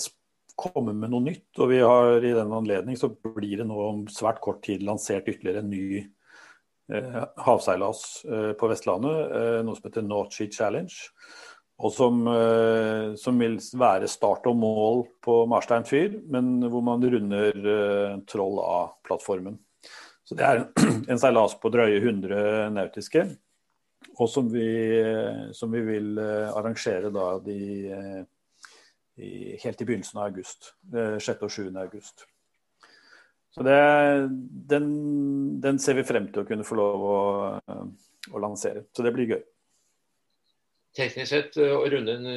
komme 0.55 0.93
med 0.95 1.11
noe 1.11 1.23
nytt. 1.25 1.49
Og 1.59 1.71
vi 1.71 1.81
har 1.83 2.23
i 2.23 2.35
den 2.35 2.53
anledning 2.55 2.99
så 2.99 3.11
blir 3.11 3.61
det 3.61 3.67
nå 3.67 3.79
om 3.89 4.05
svært 4.11 4.41
kort 4.43 4.61
tid 4.65 4.85
lansert 4.85 5.27
ytterligere 5.31 5.63
en 5.63 5.73
ny 5.73 5.87
eh, 5.99 7.19
havseilas 7.47 8.05
eh, 8.29 8.51
på 8.59 8.71
Vestlandet. 8.71 9.35
Eh, 9.39 9.59
noe 9.67 9.75
som 9.77 9.89
heter 9.89 10.07
Sea 10.35 10.53
Challenge. 10.59 10.95
Og 11.75 11.91
som, 11.91 12.21
eh, 12.31 13.15
som, 13.19 13.39
vil 13.39 13.57
være 13.75 14.07
start 14.07 14.45
og 14.47 14.55
mål 14.55 15.01
på 15.25 15.41
Marstein 15.51 15.83
fyr, 15.87 16.13
men 16.31 16.61
hvor 16.71 16.83
man 16.85 17.03
runder 17.03 17.71
eh, 17.73 18.19
Troll 18.31 18.61
A-plattformen. 18.63 19.57
Så 20.25 20.37
det 20.39 20.45
er 20.47 20.61
en, 20.61 20.93
en 21.11 21.19
seilas 21.19 21.57
på 21.59 21.73
drøye 21.73 21.99
100 21.99 22.71
nautiske 22.75 23.27
og 24.15 24.29
som 24.29 24.47
vi, 24.51 24.67
som 25.55 25.73
vi, 25.73 25.81
vil 25.83 26.19
eh, 26.21 26.53
arrangere 26.55 27.11
da 27.13 27.25
de, 27.43 27.57
eh, 27.91 28.21
i, 29.19 29.31
helt 29.63 29.81
i 29.81 29.87
begynnelsen 29.87 30.21
av 30.21 30.29
august. 30.29 30.71
6. 30.93 31.35
og 31.41 31.51
7. 31.51 31.67
august. 31.81 32.25
Så 33.55 33.63
det, 33.63 33.75
den, 34.71 34.87
den, 35.63 35.79
ser 35.79 35.95
vi 35.99 36.07
frem 36.07 36.27
til 36.31 36.43
å 36.43 36.47
kunne 36.47 36.67
få 36.67 36.75
lov 36.79 37.03
å, 37.07 37.19
å 38.35 38.41
lansere. 38.43 38.85
Så 38.91 39.03
det 39.05 39.13
blir 39.15 39.31
gøy. 39.31 39.43
Teknisk 40.95 41.31
sett 41.31 41.57
å 41.59 41.83
runde 41.91 42.13
en, 42.15 42.27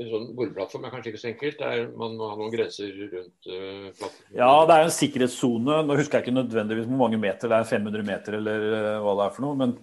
en 0.00 0.10
sånn 0.10 0.30
bordplattform 0.36 0.86
er 0.86 0.92
kanskje 0.94 1.12
ikke 1.12 1.20
så 1.22 1.30
enkelt. 1.32 1.64
Er, 1.64 1.82
man 1.96 2.16
må 2.16 2.30
ha 2.30 2.38
noen 2.38 2.52
grenser 2.54 2.92
rundt 2.92 3.50
uh, 3.50 3.90
plattformen? 3.96 4.38
Ja, 4.38 4.52
det 4.68 4.76
er 4.76 4.86
en 4.86 4.94
sikkerhetssone. 4.96 5.82
Nå 5.84 5.98
husker 5.98 6.18
jeg 6.18 6.26
ikke 6.26 6.38
nødvendigvis 6.38 6.88
hvor 6.88 7.02
mange 7.02 7.20
meter 7.20 7.52
det 7.52 7.58
er, 7.58 7.68
500 7.68 8.08
meter 8.08 8.38
eller 8.40 8.66
hva 9.04 9.16
det 9.18 9.28
er 9.28 9.36
for 9.36 9.46
noe. 9.46 9.60
men 9.64 9.76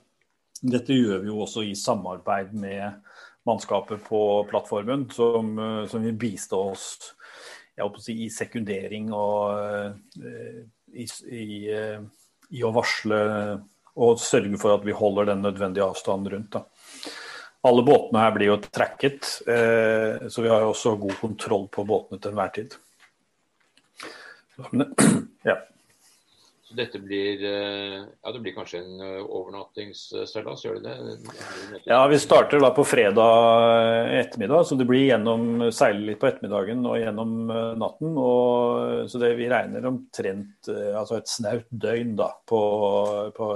dette 0.64 0.96
gjør 0.96 1.26
vi 1.26 1.28
jo 1.28 1.42
også 1.44 1.66
i 1.68 1.74
samarbeid 1.76 2.54
med 2.56 3.02
mannskapet 3.44 4.00
på 4.06 4.20
plattformen, 4.48 5.10
som, 5.12 5.50
eh, 5.60 5.82
som 5.92 6.06
vil 6.06 6.16
bistå 6.16 6.62
oss 6.72 6.86
si, 8.00 8.16
i 8.24 8.30
sekundering 8.32 9.10
og 9.18 9.98
i, 10.94 11.04
i, 11.04 11.46
i, 11.68 12.64
å 12.64 12.72
varsle 12.72 13.20
og 13.94 14.22
sørge 14.22 14.60
for 14.62 14.78
at 14.78 14.86
vi 14.86 14.96
holder 14.96 15.32
den 15.32 15.44
nødvendige 15.46 15.86
avstanden 15.86 16.32
rundt. 16.36 16.56
Da. 16.56 16.64
Alle 17.64 17.84
båtene 17.88 18.24
her 18.24 18.34
blir 18.36 18.52
jo 18.52 18.58
tracket, 18.66 19.28
uh, 19.48 20.28
så 20.28 20.44
vi 20.44 20.52
har 20.52 20.66
jo 20.66 20.74
også 20.74 20.98
god 21.00 21.16
kontroll 21.22 21.70
på 21.72 21.86
båtene 21.88 22.20
til 22.20 22.34
enhver 22.34 22.52
tid. 22.58 22.76
ja 25.50 25.62
dette 26.78 27.00
blir 27.00 27.44
eh, 27.46 28.02
Ja, 28.22 28.32
det 28.32 28.42
blir 28.44 28.56
kanskje 28.56 28.82
en 28.82 29.02
eh, 29.02 29.22
overnattingsseilas, 29.24 30.66
gjør 30.66 30.80
det 30.84 30.94
det? 31.08 31.34
Ja, 31.88 32.02
vi 32.10 32.20
starter 32.22 32.62
da 32.62 32.72
på 32.76 32.86
fredag 32.88 34.14
ettermiddag, 34.20 34.66
så 34.68 34.78
det 34.80 34.88
blir 34.90 35.06
gjennom 35.08 35.68
seile 35.76 36.06
litt 36.10 36.22
på 36.22 36.30
ettermiddagen 36.30 36.86
og 36.90 37.00
gjennom 37.02 37.36
eh, 37.54 37.74
natten. 37.80 38.14
Og, 38.18 39.10
så 39.12 39.22
det, 39.22 39.34
vi 39.40 39.50
regner 39.52 39.90
omtrent 39.90 40.72
altså 40.72 41.20
et 41.20 41.32
snaut 41.32 41.68
døgn 41.70 42.16
da 42.20 42.32
på, 42.50 42.62
på, 43.36 43.52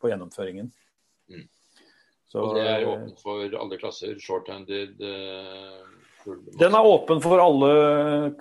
på 0.00 0.12
gjennomføringen. 0.12 0.70
Så, 2.36 2.42
og 2.44 2.56
det 2.58 2.66
er 2.68 2.82
åpent 2.84 3.22
for 3.24 3.54
alle 3.62 3.78
klasser? 3.80 4.18
Short-handed? 4.20 4.98
Den 6.60 6.74
er 6.76 6.88
åpen 6.90 7.22
for 7.24 7.40
alle 7.40 7.70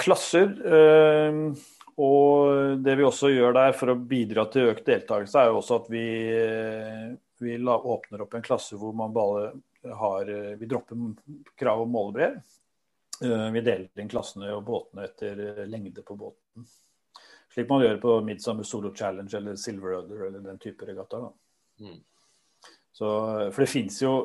klasser. 0.02 0.52
Og 1.96 2.82
det 2.84 2.96
vi 3.00 3.06
også 3.08 3.30
gjør 3.32 3.56
der 3.56 3.78
for 3.78 3.94
å 3.94 3.96
bidra 3.96 4.44
til 4.52 4.74
økt 4.74 4.84
deltakelse, 4.90 5.40
er 5.40 5.48
jo 5.48 5.62
også 5.62 5.78
at 5.80 5.88
vi, 5.94 6.04
vi 7.46 7.56
åpner 7.64 8.26
opp 8.26 8.36
en 8.36 8.44
klasse 8.44 8.76
hvor 8.82 8.92
man 9.00 9.16
bare 9.16 9.54
har 10.02 10.32
Vi 10.60 10.68
dropper 10.68 10.98
krav 11.56 11.86
om 11.86 11.96
målebrev. 11.96 12.36
Eh, 13.24 13.52
vi 13.52 13.62
deler 13.62 14.02
inn 14.02 14.12
klassene 14.12 14.52
og 14.56 14.66
båtene 14.68 15.06
etter 15.08 15.64
lengde 15.72 16.04
på 16.04 16.18
båten. 16.20 16.66
Slik 17.54 17.70
man 17.70 17.86
gjør 17.86 18.02
på 18.04 18.18
Midsummer 18.28 18.68
Solo 18.68 18.92
Challenge 18.96 19.32
eller 19.38 19.56
Silver 19.56 19.96
Rudder 19.96 20.26
eller 20.28 20.44
den 20.44 20.60
type 20.60 20.88
regattaer. 20.90 21.32
Mm. 21.80 22.02
For 23.00 23.64
det 23.64 23.72
finnes 23.72 23.98
jo 24.02 24.16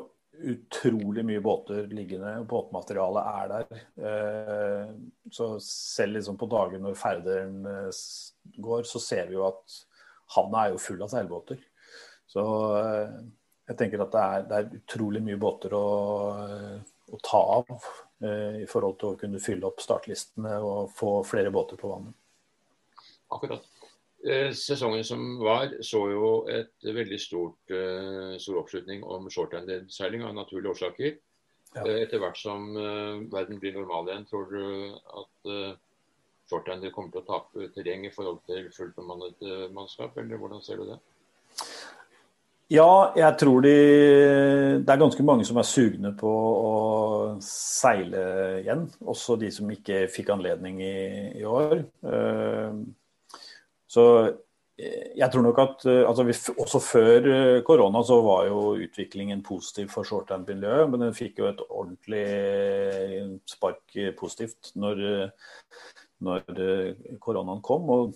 utrolig 0.41 1.25
mye 1.25 1.41
båter 1.41 1.87
liggende. 1.93 2.33
Båtmaterialet 2.49 3.27
er 3.27 3.49
der. 3.53 3.83
Eh, 4.09 4.93
så 5.33 5.53
selv 5.65 6.17
liksom 6.17 6.39
på 6.41 6.49
dager 6.51 6.83
når 6.83 6.99
ferderen 6.99 7.67
eh, 7.67 7.91
går, 8.57 8.87
så 8.89 9.03
ser 9.03 9.29
vi 9.29 9.39
jo 9.39 9.47
at 9.49 9.81
havna 10.37 10.65
er 10.65 10.75
jo 10.75 10.83
full 10.83 11.03
av 11.05 11.13
seilbåter. 11.13 11.61
Så 12.31 12.45
eh, 12.79 13.19
jeg 13.71 13.81
tenker 13.81 14.05
at 14.05 14.15
det 14.15 14.23
er, 14.23 14.47
det 14.49 14.61
er 14.61 14.79
utrolig 14.81 15.23
mye 15.25 15.41
båter 15.41 15.75
å, 15.79 15.85
å, 17.11 17.21
ta 17.23 17.43
av 17.61 17.69
i 18.21 18.67
forhold 18.69 18.97
til 19.01 19.15
å 19.15 19.17
kunne 19.17 19.41
fylle 19.41 19.65
opp 19.65 19.79
startlistene 19.81 20.59
og 20.61 20.91
få 20.93 21.21
flere 21.25 21.53
båter 21.55 21.79
på 21.81 21.89
vannet. 21.89 22.13
Akkurat. 23.33 23.65
Eh, 24.21 24.53
sesongen 24.53 25.05
som 25.05 25.39
var, 25.39 25.71
så 25.81 26.03
jo 26.13 26.31
et 26.53 26.85
veldig 26.85 27.17
stort, 27.21 27.73
uh, 27.73 28.35
stor 28.37 28.59
oppslutning 28.61 29.01
om 29.01 29.31
shorthanded-seiling 29.33 30.27
av 30.29 30.35
naturlige 30.37 30.75
årsaker. 30.75 31.15
Ja. 31.73 31.87
Uh, 31.87 31.95
etter 32.03 32.21
hvert 32.21 32.37
som 32.37 32.67
uh, 32.77 33.23
verden 33.33 33.63
blir 33.63 33.79
normal 33.79 34.11
igjen, 34.11 34.27
tror 34.29 34.53
du 34.53 34.61
at 35.23 35.79
shorthand 36.51 36.85
kommer 36.93 37.15
til 37.15 37.23
å 37.23 37.29
tape 37.31 37.71
terreng 37.73 38.05
i 38.05 38.13
forhold 38.13 38.43
til 38.51 38.69
fullt 38.75 38.93
bemannet 38.99 39.41
mannskap, 39.73 40.19
eller 40.19 40.37
hvordan 40.37 40.61
ser 40.67 40.83
du 40.83 40.91
det? 40.91 40.99
Ja, 42.71 43.11
jeg 43.17 43.39
tror 43.39 43.65
de 43.65 43.75
Det 44.85 44.93
er 44.93 45.01
ganske 45.01 45.25
mange 45.27 45.47
som 45.47 45.59
er 45.59 45.67
sugne 45.67 46.13
på 46.19 46.31
å 46.31 46.75
seile 47.43 48.21
igjen. 48.61 48.85
Også 49.01 49.39
de 49.41 49.49
som 49.55 49.71
ikke 49.71 50.05
fikk 50.13 50.35
anledning 50.35 50.83
i, 50.83 50.99
i 51.41 51.47
år. 51.47 51.81
Så 53.91 54.05
jeg 54.81 55.29
tror 55.29 55.43
nok 55.45 55.59
at 55.61 55.83
altså 55.85 56.25
vi, 56.25 56.33
Også 56.63 56.79
før 56.81 57.27
korona 57.67 58.01
så 58.07 58.17
var 58.25 58.47
jo 58.47 58.61
utviklingen 58.81 59.43
positiv 59.45 59.91
for 59.93 60.09
shorthand-miljøet. 60.09 60.89
Men 60.89 61.05
den 61.05 61.17
fikk 61.17 61.43
jo 61.43 61.51
et 61.51 61.61
ordentlig 61.67 62.23
spark 63.51 63.99
positivt 64.17 64.73
når, 64.81 65.03
når 66.25 66.47
koronaen 67.21 67.61
kom. 67.67 67.93
og 67.93 68.15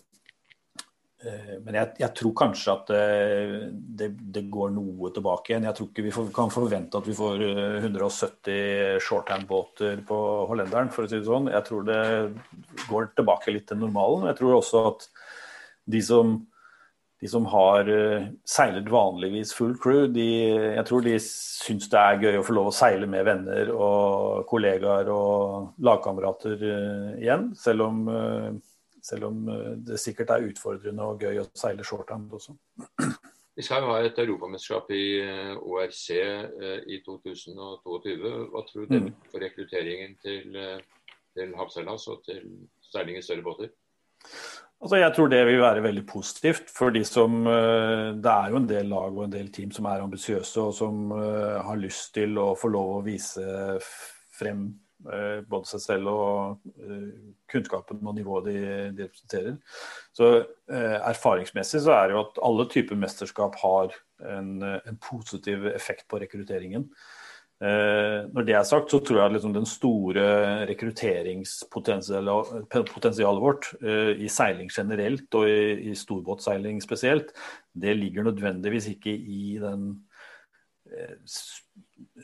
Eh, 1.25 1.57
men 1.65 1.77
jeg, 1.79 1.93
jeg, 2.03 2.13
tror 2.19 2.33
kanskje 2.37 2.73
at 2.75 2.91
det, 2.91 3.69
det, 4.01 4.09
det, 4.37 4.43
går 4.53 4.73
noe 4.75 5.11
tilbake 5.15 5.53
igjen. 5.53 5.67
Jeg 5.69 5.79
tror 5.79 5.89
ikke 5.89 6.05
vi 6.05 6.13
får, 6.15 6.31
kan 6.37 6.53
forvente 6.53 7.01
at 7.01 7.09
vi 7.09 7.17
får 7.17 7.45
170 7.81 8.51
eh, 8.55 8.97
shorthand-båter 9.05 10.03
på 10.09 10.19
hollenderen, 10.51 10.93
for 10.93 11.07
å 11.07 11.11
si 11.11 11.21
det 11.21 11.29
sånn. 11.29 11.49
Jeg 11.53 11.67
tror 11.69 11.87
det 11.89 12.03
går 12.91 13.13
tilbake 13.17 13.55
litt 13.55 13.69
til 13.71 13.81
normalen. 13.81 14.29
Jeg 14.31 14.41
tror 14.41 14.59
også 14.59 14.85
at 14.91 15.09
de 15.91 16.01
som, 16.05 16.35
de 17.21 17.31
som 17.31 17.47
har 17.53 17.89
seilet 18.49 18.91
vanligvis 18.91 19.55
full 19.57 19.75
crew, 19.81 20.07
de, 20.13 20.29
jeg 20.77 20.85
tror 20.89 21.05
de 21.05 21.17
syns 21.23 21.91
det 21.93 22.01
er 22.01 22.23
gøy 22.23 22.39
å 22.41 22.45
få 22.47 22.57
lov 22.57 22.71
å 22.71 22.77
seile 22.77 23.09
med 23.11 23.27
venner 23.29 23.73
og 23.75 24.45
kollegaer 24.51 25.11
og 25.13 25.83
lagkamerater 25.85 26.65
igjen. 27.21 27.51
Selv 27.61 27.89
om 27.89 28.07
selv 29.05 29.29
om 29.29 29.49
eh, 29.49 29.71
det 29.77 30.01
sikkert 30.01 30.33
er 30.33 30.49
utfordrende 30.49 31.07
og 31.07 31.23
gøy 31.23 31.43
å 31.43 31.49
seile 31.59 31.85
shorthand 31.87 32.33
også. 32.33 32.57
Vi 33.55 33.63
skal 33.63 33.85
jo 33.85 33.93
ha 33.93 34.01
et 34.03 34.19
europamesterskap 34.19 34.89
i 34.97 35.05
eh, 35.23 35.53
ORC 35.61 36.05
eh, 36.17 36.79
i 36.91 37.01
2022. 37.05 38.33
Hva 38.53 38.65
tror 38.71 38.89
du 38.89 38.95
det 38.95 39.03
mm. 39.05 39.11
for 39.31 39.45
rekrutteringen 39.45 40.17
til, 40.25 40.59
til 41.37 41.57
havseilas 41.59 42.09
og 42.13 42.25
til 42.27 42.49
seiling 42.91 43.21
i 43.21 43.25
større 43.27 43.45
båter? 43.47 43.75
Altså, 44.83 44.99
jeg 45.01 45.15
tror 45.17 45.29
det 45.33 45.43
vil 45.49 45.61
være 45.63 45.83
veldig 45.85 46.07
positivt. 46.07 46.71
for 46.71 46.91
de 46.91 47.05
som, 47.05 47.45
Det 47.45 48.31
er 48.31 48.51
jo 48.51 48.57
en 48.57 48.69
del 48.69 48.91
lag 48.93 49.17
og 49.17 49.25
en 49.25 49.33
del 49.33 49.49
team 49.53 49.71
som 49.71 49.87
er 49.87 50.03
ambisiøse 50.05 50.61
og 50.61 50.75
som 50.75 51.11
har 51.11 51.77
lyst 51.81 52.13
til 52.15 52.37
å 52.39 52.55
få 52.59 52.69
lov 52.69 52.99
å 52.99 53.05
vise 53.07 53.45
frem 54.35 54.67
Eh, 55.05 55.43
både 55.45 55.69
seg 55.69 55.83
selv 55.83 56.09
og 56.09 56.69
eh, 56.81 57.09
kunnskapen 57.53 58.01
og 58.09 58.15
nivået 58.17 58.47
de, 58.49 58.61
de 58.97 59.05
representerer. 59.05 59.59
Så 60.17 60.31
eh, 60.39 60.97
Erfaringsmessig 61.11 61.83
så 61.85 61.93
er 61.99 62.09
det 62.09 62.17
jo 62.17 62.23
at 62.23 62.41
alle 62.49 62.67
typer 62.73 63.01
mesterskap 63.01 63.59
har 63.61 63.93
en, 64.25 64.55
en 64.65 65.01
positiv 65.05 65.67
effekt 65.75 66.07
på 66.09 66.23
rekrutteringen. 66.23 66.89
Når 67.63 68.43
det 68.45 68.55
er 68.59 68.65
sagt, 68.67 68.91
så 68.91 68.99
tror 69.01 69.19
jeg 69.21 69.27
at 69.31 69.35
liksom 69.37 69.55
den 69.55 69.67
store 69.69 70.25
rekrutteringspotensialet 70.69 73.41
vårt 73.41 73.75
i 73.81 74.29
seiling 74.29 74.71
generelt 74.75 75.35
og 75.39 75.49
i, 75.49 75.89
i 75.89 75.95
storbåtseiling 75.97 76.83
spesielt, 76.85 77.29
det 77.73 77.97
ligger 77.97 78.23
nødvendigvis 78.27 78.87
ikke 78.91 79.13
i 79.15 79.59
den 79.63 80.05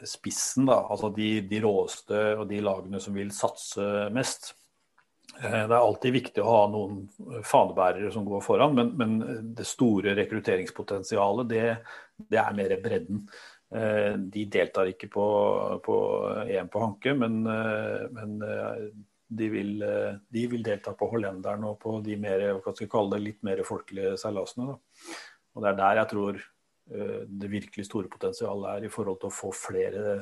spissen, 0.07 0.69
da, 0.69 0.81
altså 0.91 1.11
de, 1.15 1.41
de, 1.49 1.61
råeste 1.65 2.23
og 2.39 2.49
de 2.51 2.61
lagene 2.65 3.01
som 3.03 3.17
vil 3.17 3.31
satse 3.35 3.85
mest. 4.15 4.53
Eh, 5.41 5.65
det 5.69 5.75
er 5.75 5.79
alltid 5.79 6.17
viktig 6.17 6.45
å 6.45 6.51
ha 6.51 6.61
noen 6.73 7.01
fanebærere 7.47 8.13
som 8.15 8.27
går 8.29 8.45
foran, 8.45 8.77
men, 8.77 8.93
men 8.99 9.47
det 9.57 9.69
store 9.69 10.15
rekrutteringspotensialet, 10.19 11.51
det, 11.51 11.65
det, 12.27 12.41
er 12.41 12.57
mer 12.57 12.77
bredden. 12.83 13.25
Eh, 13.71 14.15
de 14.19 14.45
deltar 14.51 14.91
ikke 14.91 15.11
på, 15.13 15.27
på 15.85 15.97
EM 16.47 16.71
på 16.73 16.85
Hanke, 16.85 17.15
men, 17.15 17.41
eh, 17.47 18.07
men 18.17 18.39
de, 19.31 19.51
vil, 19.53 19.75
de, 19.81 20.47
vil, 20.51 20.63
delta 20.67 20.95
på 20.99 21.11
hollenderen 21.13 21.69
og 21.69 21.77
på 21.83 21.99
de 22.05 22.17
mer, 22.19 22.49
det, 22.51 23.21
litt 23.23 23.45
mer 23.47 23.63
folkelige 23.67 24.17
seilasene. 24.21 24.75
Og 25.55 25.63
det 25.63 25.71
er 25.71 25.79
der 25.79 26.03
jeg 26.03 26.11
tror 26.15 26.41
Eh, 26.95 27.23
det 27.27 27.51
virkelig 27.51 27.87
store 27.87 28.09
potensialet 28.11 28.71
er 28.71 28.87
i 28.87 28.91
forhold 28.91 29.21
til 29.21 29.31
å 29.31 29.35
få 29.35 29.53
flere 29.55 30.17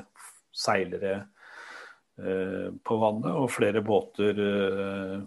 seilere 0.53 1.15
eh, 2.21 2.69
på 2.85 2.97
vannet 3.01 3.33
og 3.33 3.49
flere 3.49 3.81
båter 3.85 4.41
eh, 4.45 5.17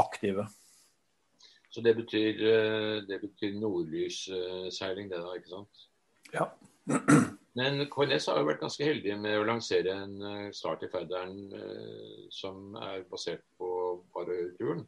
aktive. 0.00 0.46
Så 1.72 1.80
det 1.84 1.94
betyr, 1.96 2.40
det 3.08 3.16
betyr 3.22 3.54
nordlysseiling, 3.56 5.06
det 5.08 5.20
da, 5.22 5.36
ikke 5.38 5.54
sant? 5.54 5.86
Ja. 6.34 6.50
Men 7.58 7.84
KLS 7.92 8.30
har 8.30 8.40
jo 8.40 8.48
vært 8.48 8.62
ganske 8.62 8.86
heldige 8.86 9.18
med 9.20 9.36
å 9.36 9.44
lansere 9.44 9.92
en 9.92 10.52
start 10.56 10.86
i 10.86 10.88
Færderen 10.88 11.50
som 12.32 12.78
er 12.80 13.02
basert 13.10 13.42
på 13.60 13.68
bare 14.14 14.38
turen. 14.56 14.86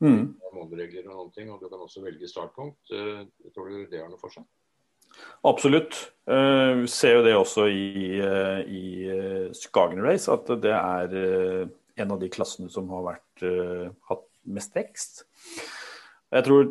Mm. 0.00 0.30
Måneregler 0.56 1.04
og 1.10 1.12
noen 1.12 1.34
ting, 1.34 1.50
og 1.52 1.60
du 1.60 1.68
kan 1.68 1.84
også 1.84 2.00
velge 2.06 2.30
startpunkt. 2.30 2.88
Tror 2.88 3.68
du 3.68 3.84
det 3.92 4.00
har 4.00 4.08
noe 4.08 4.22
for 4.22 4.32
seg? 4.32 4.48
Absolutt. 5.42 6.12
Eh, 6.28 6.72
vi 6.82 6.88
ser 6.90 7.18
jo 7.18 7.24
det 7.24 7.36
også 7.36 7.66
i, 7.72 8.20
eh, 8.20 8.60
i 8.68 8.84
eh, 9.08 9.46
Skagen 9.56 10.02
Race, 10.04 10.30
at 10.30 10.50
det 10.62 10.74
er 10.76 11.70
en 12.00 12.14
av 12.14 12.20
de 12.20 12.28
klassene 12.32 12.70
som 12.72 12.88
har 12.92 13.04
vært, 13.04 13.42
hatt 14.08 14.26
mest 14.48 14.76
vekst. 14.76 15.24
Jeg 16.32 16.46
tror 16.46 16.70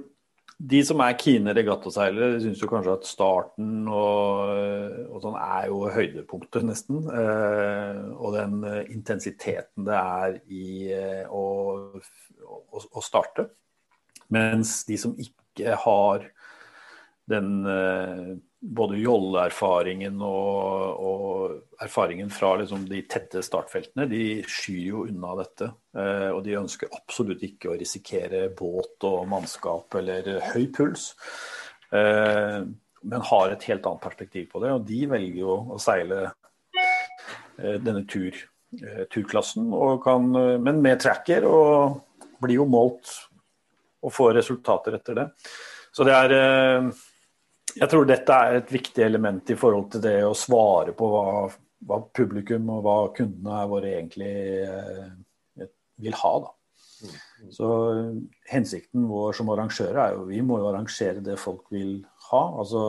de 0.59 0.81
som 0.83 0.99
er 1.03 1.15
kine 1.19 1.53
regattaseilere, 1.55 2.41
syns 2.43 2.59
jo 2.59 2.67
kanskje 2.67 2.95
at 2.97 3.07
starten 3.07 3.87
og, 3.87 4.51
og, 5.05 5.19
sånn 5.23 5.37
er 5.39 5.69
jo 5.71 5.85
høydepunktet, 5.95 6.65
nesten. 6.67 7.05
og 7.07 8.35
den 8.35 8.59
intensiteten 8.91 9.87
det 9.87 9.95
er 9.95 10.35
i 10.51 10.91
å, 11.31 11.45
å, 12.43 12.83
å 12.83 13.05
starte. 13.05 13.47
Mens 14.35 14.83
de 14.85 14.99
som 14.99 15.15
ikke 15.17 15.79
har 15.85 16.27
den 17.29 17.65
eh, 17.65 18.29
både 18.59 18.97
jolleerfaringen 18.99 20.19
og, 20.25 20.99
og 20.99 21.83
erfaringen 21.83 22.31
fra 22.33 22.51
liksom 22.59 22.83
de 22.89 23.01
tette 23.07 23.43
startfeltene, 23.45 24.07
de 24.11 24.41
skyr 24.43 24.81
jo 24.89 25.05
unna 25.07 25.35
dette. 25.39 25.69
Eh, 25.95 26.27
og 26.33 26.41
de 26.45 26.57
ønsker 26.59 26.91
absolutt 26.97 27.45
ikke 27.47 27.71
å 27.71 27.77
risikere 27.79 28.47
båt 28.55 29.07
og 29.07 29.23
mannskap 29.31 29.99
eller 30.01 30.41
høy 30.51 30.67
puls. 30.75 31.13
Eh, 31.95 32.59
men 32.99 33.27
har 33.31 33.53
et 33.53 33.65
helt 33.69 33.87
annet 33.87 34.03
perspektiv 34.03 34.49
på 34.51 34.63
det, 34.65 34.75
og 34.75 34.85
de 34.87 35.05
velger 35.07 35.39
jo 35.39 35.55
å 35.71 35.79
seile 35.79 36.33
denne 37.59 38.01
tur, 38.07 38.35
turklassen. 39.11 39.71
Kan, 40.03 40.27
men 40.63 40.81
med 40.83 40.99
tracker, 41.03 41.47
og 41.47 42.35
blir 42.43 42.59
jo 42.59 42.67
målt 42.67 43.11
og 44.03 44.13
får 44.15 44.35
resultater 44.39 44.95
etter 44.99 45.15
det. 45.15 45.25
Så 45.95 46.03
det 46.07 46.15
er 46.15 46.91
jeg 47.75 47.89
tror 47.91 48.07
dette 48.07 48.35
er 48.35 48.59
et 48.59 48.71
viktig 48.73 49.03
element 49.05 49.51
i 49.51 49.57
forhold 49.59 49.89
til 49.93 50.03
det 50.03 50.15
å 50.25 50.35
svare 50.37 50.93
på 50.97 51.09
hva, 51.11 51.25
hva 51.89 51.99
publikum 52.15 52.71
og 52.75 52.85
hva 52.85 52.95
kundene 53.15 53.65
våre 53.71 53.93
egentlig 53.97 54.33
eh, 54.63 55.67
vil 55.99 56.17
ha. 56.21 56.33
Da. 56.45 56.55
Mm. 56.99 57.51
Så 57.55 57.69
Hensikten 58.51 59.07
vår 59.09 59.37
som 59.37 59.51
arrangører 59.53 60.01
er 60.03 60.17
jo 60.17 60.27
vi 60.29 60.41
må 60.45 60.59
jo 60.61 60.71
arrangere 60.71 61.23
det 61.23 61.39
folk 61.39 61.69
vil 61.73 62.01
ha. 62.31 62.43
altså 62.63 62.83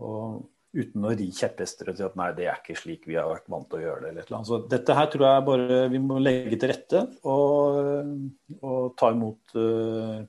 og 0.00 0.48
Uten 0.70 1.02
å 1.02 1.10
ri 1.18 1.24
kjepphester 1.34 1.88
og 1.90 1.96
si 1.98 2.04
at 2.06 2.14
nei, 2.14 2.28
det 2.36 2.44
er 2.46 2.58
ikke 2.60 2.76
slik 2.78 3.08
vi 3.10 3.16
har 3.18 3.26
vært 3.26 3.48
vant 3.50 3.66
til 3.66 3.80
å 3.80 3.82
gjøre 3.82 4.04
det. 4.04 4.10
eller 4.12 4.22
et 4.22 4.46
Så 4.46 4.60
dette 4.70 4.94
her 4.94 5.08
tror 5.10 5.24
jeg 5.26 5.46
bare 5.48 5.78
vi 5.90 5.98
må 5.98 6.20
legge 6.22 6.58
til 6.62 6.70
rette 6.70 7.00
og, 7.26 8.12
og 8.62 8.92
ta 9.00 9.08
imot 9.10 9.56
uh, 9.58 10.20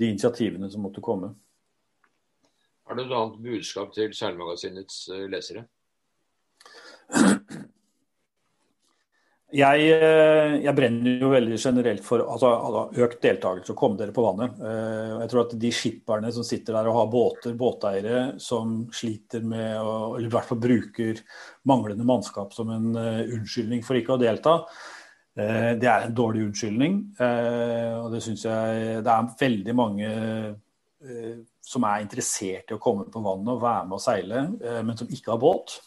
de 0.00 0.08
initiativene 0.08 0.70
som 0.72 0.86
måtte 0.86 1.04
komme. 1.04 1.34
Har 2.86 2.94
du 2.94 3.02
noe 3.02 3.18
annet 3.18 3.40
budskap 3.42 3.94
til 3.94 4.12
Seilmagasinets 4.14 5.08
eh, 5.10 5.24
lesere? 5.30 5.64
Jeg, 9.56 9.86
eh, 9.94 10.52
jeg, 10.60 10.74
brenner 10.76 11.22
jo 11.22 11.30
veldig 11.32 11.58
generelt 11.58 12.04
for 12.06 12.22
altså, 12.22 12.84
økt 13.02 13.18
deltakelse 13.24 13.72
og 13.74 13.78
kom 13.80 13.96
dere 13.98 14.14
på 14.14 14.22
vannet. 14.22 14.60
Eh, 14.62 15.14
jeg 15.24 15.32
tror 15.32 15.42
at 15.42 15.56
de 15.64 15.72
skipperne 15.74 16.30
som 16.34 16.46
sitter 16.46 16.78
der 16.78 16.90
og 16.90 16.98
har 17.00 17.08
båter, 17.10 17.56
båteiere 17.58 18.20
som 18.42 18.78
sliter 18.94 19.42
med 19.42 19.80
å, 19.80 19.96
eller 20.14 20.28
i 20.28 20.34
hvert 20.36 20.50
fall 20.52 20.62
bruker 20.62 21.24
manglende 21.66 22.06
mannskap 22.06 22.54
som 22.54 22.70
en 22.74 22.92
unnskyldning 22.94 23.82
for 23.86 23.98
ikke 23.98 24.14
å 24.14 24.22
delta, 24.22 24.60
det 25.36 25.84
er 25.84 26.06
en 26.06 26.14
dårlig 26.16 26.46
unnskyldning. 26.46 26.94
Og 27.20 28.06
det 28.14 28.22
syns 28.24 28.46
jeg 28.46 29.02
det 29.04 29.12
er 29.12 29.34
veldig 29.42 29.74
mange 29.76 30.12
som 31.66 31.84
er 31.88 32.04
interessert 32.04 32.70
i 32.70 32.76
å 32.76 32.82
komme 32.82 33.08
på 33.10 33.22
vannet 33.24 33.52
og 33.56 33.62
være 33.64 33.86
med 33.88 33.98
og 33.98 34.02
seile, 34.02 34.42
eh, 34.62 34.82
men 34.86 34.98
som 34.98 35.10
ikke 35.10 35.34
har 35.34 35.42
båt. 35.42 35.78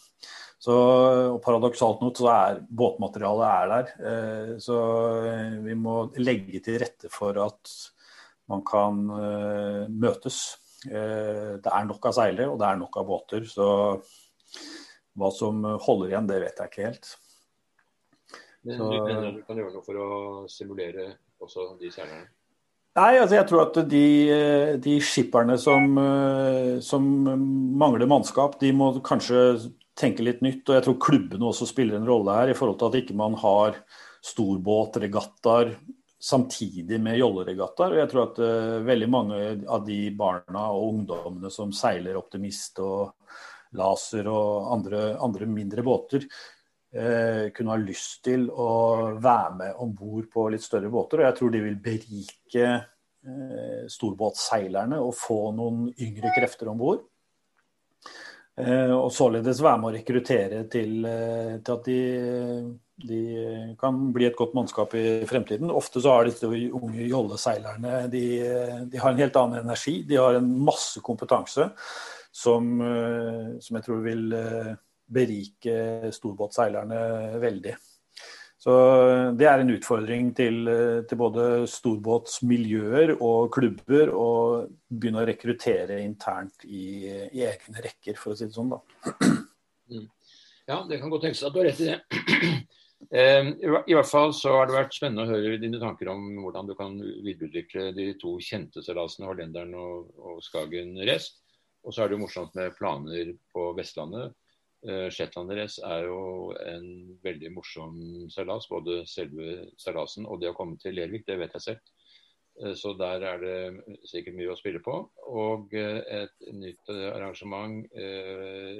Så, 0.59 0.73
og 0.75 1.37
Paradoksalt 1.43 2.01
nok 2.03 2.17
så 2.19 2.27
er 2.33 2.57
båtmaterialet 2.81 3.45
er 3.47 3.69
der. 3.71 3.93
Eh, 4.09 4.49
så 4.59 4.79
vi 5.63 5.75
må 5.79 6.01
legge 6.19 6.59
til 6.65 6.81
rette 6.83 7.11
for 7.13 7.37
at 7.45 7.71
man 8.51 8.65
kan 8.67 9.05
eh, 9.15 9.85
møtes. 9.87 10.41
Eh, 10.89 11.55
det 11.63 11.71
er 11.71 11.87
nok 11.87 12.09
av 12.11 12.17
seilere 12.17 12.51
og 12.51 12.59
det 12.59 12.67
er 12.67 12.81
nok 12.81 12.99
av 12.99 13.07
båter. 13.07 13.47
Så 13.47 13.69
hva 15.19 15.31
som 15.35 15.63
holder 15.63 16.11
igjen, 16.11 16.27
det 16.27 16.41
vet 16.43 16.59
jeg 16.59 16.73
ikke 16.73 16.87
helt. 16.89 17.13
Men 18.67 18.83
du 18.83 19.39
du 19.39 19.41
kan 19.47 19.63
gjøre 19.63 19.77
noe 19.77 19.85
for 19.85 20.03
å 20.03 20.09
simulere 20.51 21.13
også 21.39 21.71
de 21.79 21.91
seilerne? 21.93 22.27
Nei, 22.97 23.19
altså 23.19 23.37
jeg 23.37 23.45
tror 23.47 23.61
at 23.67 23.77
de, 23.91 24.05
de 24.81 24.95
skipperne 25.03 25.55
som, 25.61 25.93
som, 26.83 27.03
mangler 27.79 28.09
mannskap, 28.09 28.57
de 28.59 28.71
må 28.75 28.89
kanskje 29.05 29.43
tenke 29.99 30.25
litt 30.25 30.41
nytt. 30.43 30.65
Og 30.65 30.75
jeg 30.75 30.85
tror 30.87 30.97
klubbene 31.05 31.47
også 31.51 31.67
spiller 31.69 31.99
en 31.99 32.09
rolle 32.09 32.35
her, 32.35 32.51
i 32.51 32.57
forhold 32.57 32.79
til 32.81 32.89
at 32.89 32.97
ikke 33.03 33.17
man 33.19 33.37
har 33.39 33.77
storbåtregattaer 34.25 35.75
samtidig 36.19 36.99
med 37.01 37.19
jolleregattaer. 37.19 37.95
Og 37.95 38.01
jeg 38.01 38.11
tror 38.11 38.25
at 38.25 38.41
uh, 38.43 38.87
veldig 38.87 39.09
mange 39.11 39.39
av 39.71 39.85
de 39.87 40.01
barna 40.15 40.67
og 40.75 40.93
ungdommene 40.93 41.51
som 41.53 41.71
seiler 41.75 42.19
Optimist 42.19 42.81
og 42.83 43.15
Laser 43.79 44.27
og 44.31 44.71
andre, 44.73 45.13
andre 45.21 45.47
mindre 45.49 45.85
båter, 45.85 46.25
kunne 46.89 47.75
ha 47.75 47.77
lyst 47.77 48.23
til 48.25 48.47
å 48.49 48.69
være 49.21 49.51
med 49.59 49.81
om 49.83 49.91
bord 49.93 50.25
på 50.33 50.47
litt 50.49 50.63
større 50.65 50.89
båter. 50.89 51.21
Og 51.21 51.27
jeg 51.27 51.35
tror 51.37 51.51
de 51.53 51.61
vil 51.61 51.75
berike 51.83 52.69
uh, 52.79 53.83
storbåtseilerne 53.93 54.97
og 54.97 55.13
få 55.13 55.37
noen 55.53 55.83
yngre 56.01 56.31
krefter 56.33 56.71
om 56.73 56.81
bord. 56.81 57.03
Eh, 58.59 58.91
og 58.91 59.11
således 59.15 59.61
være 59.63 59.79
med 59.79 59.89
å 59.89 59.95
rekruttere 59.95 60.63
til, 60.71 61.05
eh, 61.07 61.53
til 61.63 61.75
at 61.77 61.85
de, 61.85 61.99
de, 63.07 63.19
kan 63.79 63.99
bli 64.15 64.27
et 64.27 64.35
godt 64.35 64.55
mannskap 64.57 64.95
i 64.99 65.21
fremtiden. 65.29 65.71
Ofte 65.71 66.03
så 66.03 66.17
har 66.17 66.27
disse 66.27 66.49
unge 66.49 67.07
jolleseilerne 67.07 68.01
de, 68.11 68.23
de 68.91 68.99
har 68.99 69.13
en 69.13 69.21
helt 69.21 69.39
annen 69.39 69.63
energi. 69.63 70.01
De 70.09 70.19
har 70.19 70.35
en 70.35 70.51
masse 70.67 70.99
kompetanse 71.05 71.69
som, 72.35 72.73
eh, 72.83 73.55
som 73.63 73.79
jeg 73.79 73.87
tror 73.87 74.03
vil 74.03 74.27
berike 75.09 76.11
storbåtseilerne 76.15 77.39
veldig. 77.41 77.75
Så 78.59 78.73
Det 79.39 79.47
er 79.47 79.61
en 79.61 79.71
utfordring 79.71 80.33
til, 80.35 80.67
til 81.07 81.19
både 81.19 81.43
storbåtsmiljøer 81.71 83.15
og 83.15 83.53
klubber 83.55 84.11
å 84.11 84.31
begynne 84.91 85.21
å 85.21 85.29
rekruttere 85.29 86.01
internt 86.03 86.65
i, 86.67 87.07
i, 87.07 87.45
egne 87.47 87.85
rekker, 87.85 88.19
for 88.19 88.33
å 88.33 88.39
si 88.39 88.49
det 88.49 88.57
sånn. 88.57 88.73
da. 88.73 88.81
Mm. 89.89 90.09
Ja, 90.67 90.83
det 90.89 90.99
kan 90.99 91.09
godt 91.09 91.23
tenkes 91.25 91.45
at 91.47 91.55
du 91.55 91.61
har 91.61 91.69
rett 91.71 91.79
i 91.85 91.93
det. 91.93 92.01
Eh, 93.15 93.45
I 93.63 93.95
hvert 93.95 94.09
fall 94.09 94.33
så 94.35 94.51
har 94.57 94.67
det 94.67 94.73
vært 94.75 94.91
spennende 94.91 95.23
å 95.23 95.29
høre 95.31 95.55
dine 95.61 95.79
tanker 95.79 96.09
om 96.11 96.25
hvordan 96.43 96.67
du 96.67 96.73
kan 96.75 96.97
videreutvikle 96.99 97.93
de 97.95 98.09
to 98.19 98.33
kjente 98.43 98.83
seilasene, 98.83 99.23
Hollenderen 99.29 99.71
og, 99.79 100.09
og 100.19 100.41
Skagen 100.43 100.91
Rest. 101.07 101.39
Og 101.87 101.95
så 101.95 102.03
er 102.03 102.11
det 102.11 102.17
jo 102.17 102.25
morsomt 102.25 102.57
med 102.59 102.75
planer 102.75 103.31
på 103.55 103.69
Vestlandet 103.77 104.35
Shetland 105.11 105.51
Race 105.57 105.81
er 105.83 106.05
jo 106.07 106.51
en 106.63 106.85
veldig 107.23 107.51
morsom 107.51 107.97
seilas. 108.31 108.69
Både 108.71 109.01
selve 109.09 109.65
seilasen 109.79 110.27
og 110.29 110.39
det 110.41 110.51
å 110.51 110.55
komme 110.57 110.79
til 110.79 110.95
Lervik, 110.95 111.25
det 111.27 111.39
vet 111.41 111.57
jeg 111.57 111.65
selv. 111.65 111.91
Uh, 112.59 112.73
så 112.79 112.93
der 112.99 113.25
er 113.27 113.43
det 113.43 113.97
sikkert 114.07 114.37
mye 114.39 114.53
å 114.53 114.59
spille 114.59 114.81
på. 114.85 114.95
Og 115.27 115.75
uh, 115.75 115.99
et 116.21 116.47
nytt 116.55 116.93
arrangement 116.95 117.83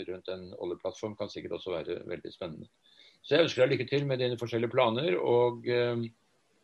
rundt 0.10 0.32
en 0.32 0.48
oljeplattform 0.56 1.18
kan 1.20 1.32
sikkert 1.32 1.60
også 1.60 1.76
være 1.76 2.02
veldig 2.08 2.34
spennende. 2.34 2.72
Så 3.20 3.36
jeg 3.36 3.48
ønsker 3.48 3.66
deg 3.66 3.76
lykke 3.76 3.90
til 3.92 4.08
med 4.08 4.24
dine 4.24 4.40
forskjellige 4.40 4.72
planer. 4.72 5.20
Og 5.20 5.68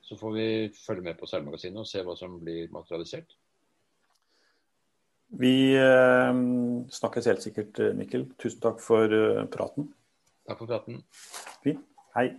så 0.05 0.15
får 0.17 0.31
vi 0.35 0.47
følge 0.77 1.03
med 1.09 1.17
på 1.19 1.27
seilmagasinet 1.27 1.81
og 1.81 1.89
se 1.89 2.03
hva 2.05 2.15
som 2.17 2.37
blir 2.39 2.71
materialisert. 2.73 3.35
Vi 5.29 5.73
eh, 5.75 6.33
snakkes 6.93 7.25
helt 7.31 7.43
sikkert, 7.43 7.81
Mikkel. 7.97 8.27
Tusen 8.37 8.61
takk 8.63 8.81
for 8.83 9.11
eh, 9.11 9.45
praten. 9.51 9.89
Takk 10.45 10.61
for 10.61 10.69
praten. 10.69 11.01
Fint. 11.65 11.81
Hei. 12.15 12.29